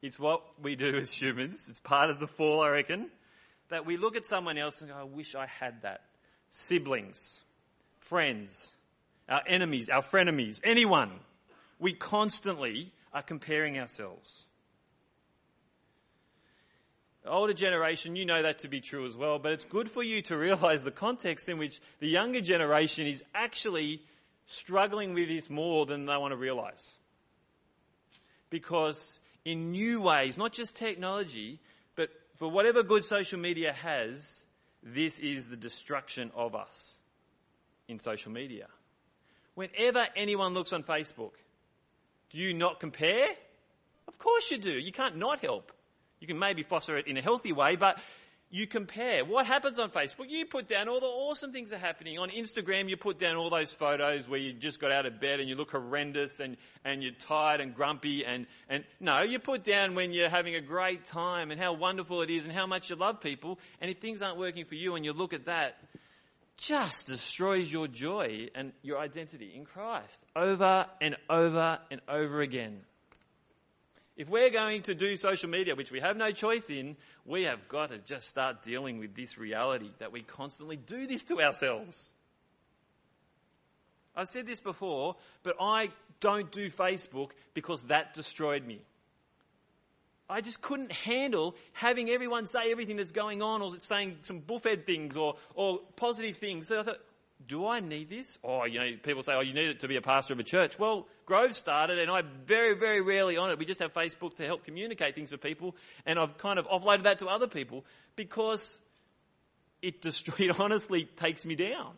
It's 0.00 0.18
what 0.18 0.40
we 0.58 0.74
do 0.74 0.96
as 0.96 1.10
humans. 1.10 1.66
It's 1.68 1.80
part 1.80 2.08
of 2.08 2.18
the 2.18 2.26
fall, 2.26 2.62
I 2.62 2.70
reckon, 2.70 3.10
that 3.68 3.84
we 3.84 3.98
look 3.98 4.16
at 4.16 4.24
someone 4.24 4.56
else 4.56 4.80
and 4.80 4.88
go, 4.88 4.96
I 4.96 5.04
wish 5.04 5.34
I 5.34 5.44
had 5.44 5.82
that. 5.82 6.00
Siblings, 6.48 7.42
friends, 7.98 8.70
our 9.28 9.42
enemies, 9.46 9.90
our 9.90 10.00
frenemies, 10.00 10.60
anyone. 10.64 11.10
We 11.78 11.92
constantly 11.92 12.90
are 13.12 13.22
comparing 13.22 13.78
ourselves. 13.78 14.46
Older 17.26 17.54
generation, 17.54 18.16
you 18.16 18.26
know 18.26 18.42
that 18.42 18.58
to 18.60 18.68
be 18.68 18.80
true 18.80 19.06
as 19.06 19.16
well, 19.16 19.38
but 19.38 19.52
it's 19.52 19.64
good 19.64 19.90
for 19.90 20.02
you 20.02 20.20
to 20.22 20.36
realize 20.36 20.84
the 20.84 20.90
context 20.90 21.48
in 21.48 21.56
which 21.56 21.80
the 22.00 22.08
younger 22.08 22.42
generation 22.42 23.06
is 23.06 23.24
actually 23.34 24.02
struggling 24.46 25.14
with 25.14 25.28
this 25.28 25.48
more 25.48 25.86
than 25.86 26.04
they 26.04 26.16
want 26.16 26.32
to 26.32 26.36
realize. 26.36 26.98
Because 28.50 29.20
in 29.44 29.70
new 29.70 30.02
ways, 30.02 30.36
not 30.36 30.52
just 30.52 30.76
technology, 30.76 31.60
but 31.96 32.10
for 32.36 32.50
whatever 32.50 32.82
good 32.82 33.04
social 33.04 33.38
media 33.38 33.72
has, 33.72 34.44
this 34.82 35.18
is 35.18 35.46
the 35.46 35.56
destruction 35.56 36.30
of 36.34 36.54
us 36.54 36.98
in 37.88 38.00
social 38.00 38.32
media. 38.32 38.66
Whenever 39.54 40.06
anyone 40.14 40.52
looks 40.52 40.74
on 40.74 40.82
Facebook, 40.82 41.32
do 42.30 42.38
you 42.38 42.52
not 42.52 42.80
compare? 42.80 43.28
Of 44.08 44.18
course 44.18 44.50
you 44.50 44.58
do. 44.58 44.72
You 44.72 44.92
can't 44.92 45.16
not 45.16 45.40
help. 45.40 45.72
You 46.24 46.28
can 46.28 46.38
maybe 46.38 46.62
foster 46.62 46.96
it 46.96 47.06
in 47.06 47.18
a 47.18 47.20
healthy 47.20 47.52
way, 47.52 47.76
but 47.76 47.98
you 48.48 48.66
compare. 48.66 49.26
What 49.26 49.44
happens 49.44 49.78
on 49.78 49.90
Facebook? 49.90 50.30
You 50.30 50.46
put 50.46 50.70
down 50.70 50.88
all 50.88 50.98
the 50.98 51.04
awesome 51.04 51.52
things 51.52 51.68
that 51.68 51.76
are 51.76 51.80
happening. 51.80 52.18
On 52.18 52.30
Instagram, 52.30 52.88
you 52.88 52.96
put 52.96 53.18
down 53.18 53.36
all 53.36 53.50
those 53.50 53.74
photos 53.74 54.26
where 54.26 54.40
you 54.40 54.54
just 54.54 54.80
got 54.80 54.90
out 54.90 55.04
of 55.04 55.20
bed 55.20 55.38
and 55.38 55.50
you 55.50 55.54
look 55.54 55.72
horrendous 55.72 56.40
and, 56.40 56.56
and 56.82 57.02
you're 57.02 57.12
tired 57.12 57.60
and 57.60 57.74
grumpy 57.74 58.24
and, 58.24 58.46
and 58.70 58.84
no, 59.00 59.20
you 59.20 59.38
put 59.38 59.64
down 59.64 59.94
when 59.94 60.14
you're 60.14 60.30
having 60.30 60.54
a 60.54 60.62
great 60.62 61.04
time 61.04 61.50
and 61.50 61.60
how 61.60 61.74
wonderful 61.74 62.22
it 62.22 62.30
is 62.30 62.46
and 62.46 62.54
how 62.54 62.66
much 62.66 62.88
you 62.88 62.96
love 62.96 63.20
people. 63.20 63.58
And 63.82 63.90
if 63.90 63.98
things 63.98 64.22
aren't 64.22 64.38
working 64.38 64.64
for 64.64 64.76
you 64.76 64.94
and 64.94 65.04
you 65.04 65.12
look 65.12 65.34
at 65.34 65.44
that, 65.44 65.76
just 66.56 67.06
destroys 67.06 67.70
your 67.70 67.86
joy 67.86 68.48
and 68.54 68.72
your 68.80 68.98
identity 68.98 69.52
in 69.54 69.66
Christ 69.66 70.24
over 70.34 70.86
and 71.02 71.16
over 71.28 71.80
and 71.90 72.00
over 72.08 72.40
again. 72.40 72.80
If 74.16 74.28
we're 74.28 74.50
going 74.50 74.82
to 74.82 74.94
do 74.94 75.16
social 75.16 75.48
media, 75.50 75.74
which 75.74 75.90
we 75.90 76.00
have 76.00 76.16
no 76.16 76.30
choice 76.30 76.70
in, 76.70 76.96
we 77.24 77.44
have 77.44 77.68
got 77.68 77.90
to 77.90 77.98
just 77.98 78.28
start 78.28 78.62
dealing 78.62 78.98
with 78.98 79.16
this 79.16 79.36
reality 79.36 79.90
that 79.98 80.12
we 80.12 80.22
constantly 80.22 80.76
do 80.76 81.06
this 81.06 81.24
to 81.24 81.40
ourselves. 81.42 82.12
I've 84.16 84.28
said 84.28 84.46
this 84.46 84.60
before, 84.60 85.16
but 85.42 85.56
I 85.60 85.90
don't 86.20 86.50
do 86.52 86.70
Facebook 86.70 87.30
because 87.54 87.84
that 87.84 88.14
destroyed 88.14 88.64
me. 88.64 88.80
I 90.28 90.40
just 90.40 90.62
couldn't 90.62 90.92
handle 90.92 91.54
having 91.72 92.08
everyone 92.08 92.46
say 92.46 92.70
everything 92.70 92.96
that's 92.96 93.12
going 93.12 93.42
on 93.42 93.60
or 93.60 93.72
saying 93.80 94.18
some 94.22 94.40
buffhead 94.40 94.86
things 94.86 95.16
or, 95.16 95.36
or 95.54 95.80
positive 95.96 96.36
things. 96.38 96.68
So 96.68 96.80
I 96.80 96.82
thought, 96.84 96.98
do 97.46 97.66
I 97.66 97.80
need 97.80 98.08
this? 98.08 98.38
Oh, 98.42 98.64
you 98.64 98.78
know, 98.78 98.90
people 99.02 99.22
say, 99.22 99.32
oh, 99.34 99.40
you 99.40 99.54
need 99.54 99.68
it 99.68 99.80
to 99.80 99.88
be 99.88 99.96
a 99.96 100.00
pastor 100.00 100.32
of 100.32 100.38
a 100.38 100.44
church. 100.44 100.78
Well, 100.78 101.06
Grove 101.26 101.54
started 101.56 101.98
and 101.98 102.10
I'm 102.10 102.28
very, 102.46 102.74
very 102.74 103.00
rarely 103.00 103.36
on 103.36 103.50
it. 103.50 103.58
We 103.58 103.66
just 103.66 103.80
have 103.80 103.92
Facebook 103.92 104.36
to 104.36 104.46
help 104.46 104.64
communicate 104.64 105.14
things 105.14 105.30
with 105.30 105.40
people 105.40 105.76
and 106.06 106.18
I've 106.18 106.38
kind 106.38 106.58
of 106.58 106.66
offloaded 106.66 107.04
that 107.04 107.18
to 107.20 107.26
other 107.26 107.46
people 107.46 107.84
because 108.16 108.80
it, 109.82 110.00
destroy, 110.02 110.46
it 110.48 110.60
honestly 110.60 111.04
takes 111.04 111.44
me 111.44 111.54
down. 111.54 111.92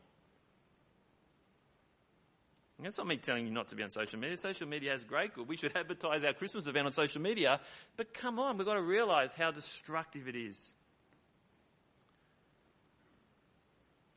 And 2.79 2.85
that's 2.85 2.99
not 2.99 3.07
me 3.07 3.17
telling 3.17 3.47
you 3.47 3.53
not 3.53 3.71
to 3.71 3.75
be 3.75 3.83
on 3.83 3.91
social 3.91 4.19
media. 4.19 4.37
Social 4.37 4.69
media 4.69 4.93
has 4.93 5.03
great 5.03 5.35
good. 5.35 5.49
We 5.49 5.57
should 5.57 5.75
advertise 5.75 6.23
our 6.25 6.35
Christmas 6.35 6.67
event 6.67 6.87
on 6.87 6.93
social 6.93 7.23
media. 7.23 7.61
But 7.97 8.13
come 8.13 8.39
on, 8.39 8.59
we've 8.59 8.67
got 8.67 8.75
to 8.75 8.83
realize 8.83 9.33
how 9.33 9.51
destructive 9.51 10.29
it 10.29 10.37
is. 10.37 10.75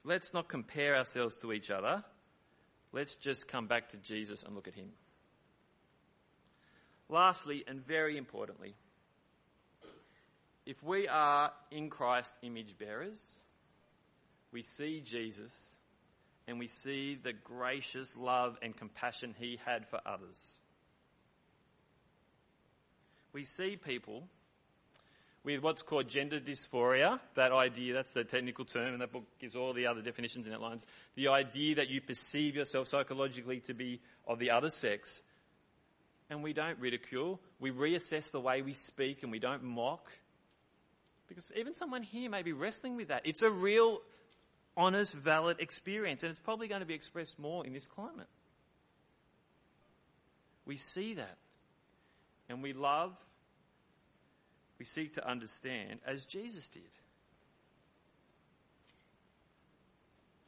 Let's 0.04 0.34
not 0.34 0.47
compare 0.47 0.95
ourselves 0.95 1.38
to 1.38 1.52
each 1.54 1.72
other. 1.72 2.04
Let's 2.91 3.16
just 3.16 3.47
come 3.47 3.68
back 3.68 3.89
to 3.89 3.97
Jesus 3.97 4.43
and 4.43 4.56
look 4.56 4.68
at 4.68 4.74
him. 4.74 4.89
Lastly, 7.08 7.64
and 7.68 7.86
very 7.86 8.18
importantly, 8.18 8.76
if 10.66 10.82
we 10.84 11.08
are 11.08 11.52
in 11.72 11.89
Christ 11.89 12.34
image 12.43 12.78
bearers, 12.78 13.20
we 14.52 14.62
see 14.64 15.02
Jesus 15.02 15.54
and 16.47 16.60
we 16.60 16.68
see 16.68 17.16
the 17.16 17.34
gracious 17.34 18.16
love 18.18 18.58
and 18.62 18.76
compassion 18.76 19.36
he 19.38 19.60
had 19.66 19.88
for 19.88 20.00
others. 20.06 20.60
We 23.34 23.45
see 23.45 23.78
people 23.78 24.28
with 25.43 25.61
what's 25.61 25.81
called 25.81 26.07
gender 26.07 26.39
dysphoria, 26.39 27.19
that 27.35 27.51
idea, 27.51 27.93
that's 27.93 28.11
the 28.11 28.23
technical 28.23 28.65
term, 28.65 28.93
and 28.93 29.01
that 29.01 29.11
book 29.11 29.23
gives 29.39 29.55
all 29.55 29.73
the 29.73 29.87
other 29.87 30.01
definitions 30.01 30.45
and 30.45 30.55
outlines. 30.55 30.85
The 31.15 31.29
idea 31.29 31.75
that 31.75 31.89
you 31.89 32.01
perceive 32.01 32.55
yourself 32.55 32.87
psychologically 32.87 33.61
to 33.61 33.73
be 33.73 34.01
of 34.27 34.39
the 34.39 34.51
other 34.51 34.69
sex, 34.69 35.21
and 36.29 36.43
we 36.43 36.53
don't 36.53 36.77
ridicule, 36.79 37.39
we 37.59 37.71
reassess 37.71 38.31
the 38.31 38.39
way 38.39 38.61
we 38.61 38.73
speak 38.73 39.23
and 39.23 39.31
we 39.31 39.39
don't 39.39 39.63
mock. 39.63 40.11
Because 41.27 41.51
even 41.55 41.73
someone 41.73 42.03
here 42.03 42.29
may 42.29 42.41
be 42.41 42.53
wrestling 42.53 42.95
with 42.95 43.07
that. 43.07 43.21
It's 43.23 43.41
a 43.41 43.49
real, 43.49 43.99
honest, 44.75 45.13
valid 45.13 45.59
experience, 45.59 46.23
and 46.23 46.31
it's 46.31 46.39
probably 46.39 46.67
going 46.67 46.81
to 46.81 46.87
be 46.87 46.95
expressed 46.95 47.39
more 47.39 47.65
in 47.65 47.71
this 47.73 47.87
climate. 47.87 48.27
We 50.65 50.77
see 50.77 51.15
that, 51.15 51.37
and 52.49 52.61
we 52.61 52.73
love 52.73 53.15
we 54.80 54.86
seek 54.86 55.13
to 55.15 55.30
understand 55.30 55.99
as 56.07 56.25
Jesus 56.25 56.69
did. 56.69 56.84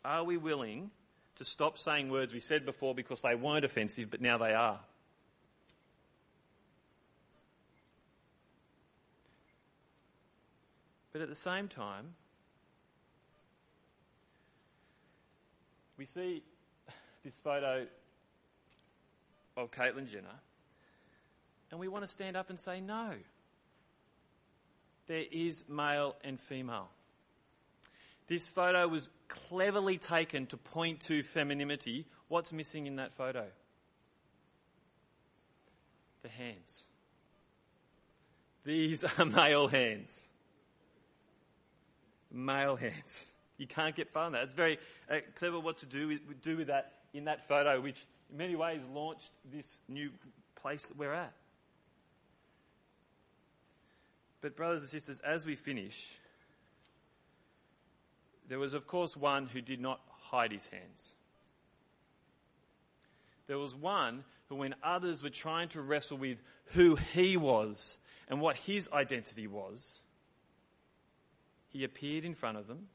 Are 0.03 0.23
we 0.23 0.37
willing 0.37 0.89
to 1.35 1.45
stop 1.45 1.77
saying 1.77 2.09
words 2.09 2.33
we 2.33 2.39
said 2.39 2.65
before 2.65 2.95
because 2.95 3.21
they 3.21 3.35
weren't 3.35 3.65
offensive, 3.65 4.09
but 4.09 4.21
now 4.21 4.37
they 4.37 4.53
are? 4.53 4.79
But 11.11 11.21
at 11.21 11.29
the 11.29 11.35
same 11.35 11.67
time, 11.67 12.15
we 15.97 16.05
see 16.05 16.41
this 17.23 17.33
photo 17.43 17.85
of 19.57 19.71
Caitlyn 19.71 20.09
Jenner, 20.09 20.39
and 21.69 21.79
we 21.79 21.89
want 21.89 22.05
to 22.05 22.07
stand 22.07 22.37
up 22.37 22.49
and 22.49 22.57
say 22.57 22.79
no. 22.79 23.11
There 25.07 25.23
is 25.31 25.63
male 25.67 26.15
and 26.23 26.39
female. 26.39 26.89
This 28.27 28.47
photo 28.47 28.87
was 28.87 29.09
cleverly 29.27 29.97
taken 29.97 30.45
to 30.47 30.57
point 30.57 31.01
to 31.01 31.23
femininity. 31.23 32.05
What's 32.27 32.53
missing 32.53 32.87
in 32.87 32.95
that 32.95 33.13
photo? 33.15 33.45
The 36.23 36.29
hands. 36.29 36.83
These 38.63 39.03
are 39.03 39.25
male 39.25 39.67
hands. 39.67 40.27
Male 42.31 42.75
hands. 42.75 43.27
You 43.57 43.67
can't 43.67 43.95
get 43.95 44.11
far 44.11 44.25
on 44.25 44.31
that. 44.31 44.43
It's 44.43 44.53
very 44.53 44.79
uh, 45.09 45.17
clever 45.35 45.59
what 45.59 45.79
to 45.79 45.85
do 45.85 46.07
with, 46.07 46.41
do 46.41 46.57
with 46.57 46.67
that 46.67 46.93
in 47.13 47.25
that 47.25 47.47
photo, 47.47 47.81
which 47.81 47.97
in 48.31 48.37
many 48.37 48.55
ways 48.55 48.79
launched 48.93 49.29
this 49.51 49.79
new 49.87 50.09
place 50.61 50.83
that 50.85 50.97
we're 50.97 51.13
at. 51.13 51.33
But, 54.41 54.55
brothers 54.55 54.81
and 54.81 54.89
sisters, 54.89 55.21
as 55.23 55.45
we 55.45 55.55
finish, 55.55 55.95
there 58.49 58.59
was, 58.59 58.73
of 58.73 58.87
course, 58.87 59.15
one 59.15 59.45
who 59.45 59.61
did 59.61 59.79
not 59.79 60.01
hide 60.31 60.51
his 60.51 60.67
hands. 60.67 61.13
There 63.47 63.59
was 63.59 63.75
one 63.75 64.23
who, 64.49 64.55
when 64.55 64.75
others 64.83 65.21
were 65.21 65.29
trying 65.29 65.69
to 65.69 65.81
wrestle 65.81 66.17
with 66.17 66.37
who 66.73 66.95
he 66.95 67.37
was 67.37 67.97
and 68.27 68.41
what 68.41 68.57
his 68.57 68.89
identity 68.91 69.47
was, 69.47 69.99
he 71.69 71.83
appeared 71.83 72.25
in 72.25 72.33
front 72.33 72.57
of 72.57 72.67
them 72.67 72.87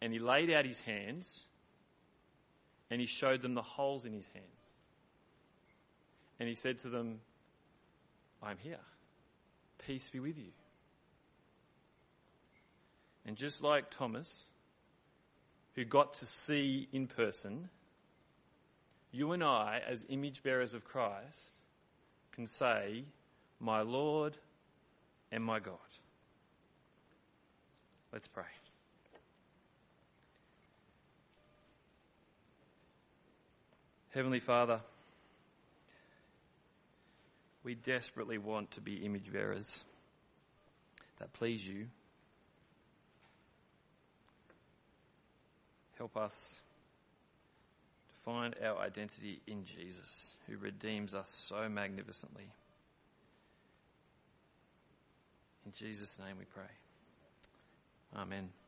and 0.00 0.12
he 0.12 0.18
laid 0.18 0.50
out 0.50 0.64
his 0.64 0.78
hands 0.80 1.40
and 2.90 3.00
he 3.00 3.06
showed 3.06 3.42
them 3.42 3.54
the 3.54 3.62
holes 3.62 4.04
in 4.04 4.12
his 4.12 4.28
hands. 4.34 4.46
And 6.38 6.48
he 6.48 6.54
said 6.54 6.78
to 6.80 6.88
them, 6.88 7.20
I'm 8.42 8.58
here. 8.58 8.78
Peace 9.78 10.08
be 10.12 10.20
with 10.20 10.38
you. 10.38 10.52
And 13.26 13.36
just 13.36 13.62
like 13.62 13.90
Thomas, 13.90 14.44
who 15.74 15.84
got 15.84 16.14
to 16.14 16.26
see 16.26 16.88
in 16.92 17.06
person, 17.06 17.68
you 19.12 19.32
and 19.32 19.42
I, 19.42 19.80
as 19.86 20.04
image 20.08 20.42
bearers 20.42 20.74
of 20.74 20.84
Christ, 20.84 21.52
can 22.32 22.46
say, 22.46 23.04
My 23.60 23.82
Lord 23.82 24.36
and 25.30 25.42
my 25.42 25.60
God. 25.60 25.78
Let's 28.12 28.28
pray. 28.28 28.44
Heavenly 34.10 34.40
Father, 34.40 34.80
we 37.64 37.74
desperately 37.74 38.38
want 38.38 38.70
to 38.72 38.80
be 38.80 39.04
image 39.04 39.32
bearers 39.32 39.82
that 41.18 41.32
please 41.32 41.66
you. 41.66 41.86
Help 45.96 46.16
us 46.16 46.60
to 48.08 48.30
find 48.30 48.54
our 48.62 48.78
identity 48.78 49.40
in 49.46 49.64
Jesus, 49.64 50.32
who 50.46 50.58
redeems 50.58 51.14
us 51.14 51.30
so 51.30 51.68
magnificently. 51.68 52.50
In 55.64 55.72
Jesus' 55.72 56.18
name 56.18 56.36
we 56.38 56.44
pray. 56.44 56.64
Amen. 58.14 58.63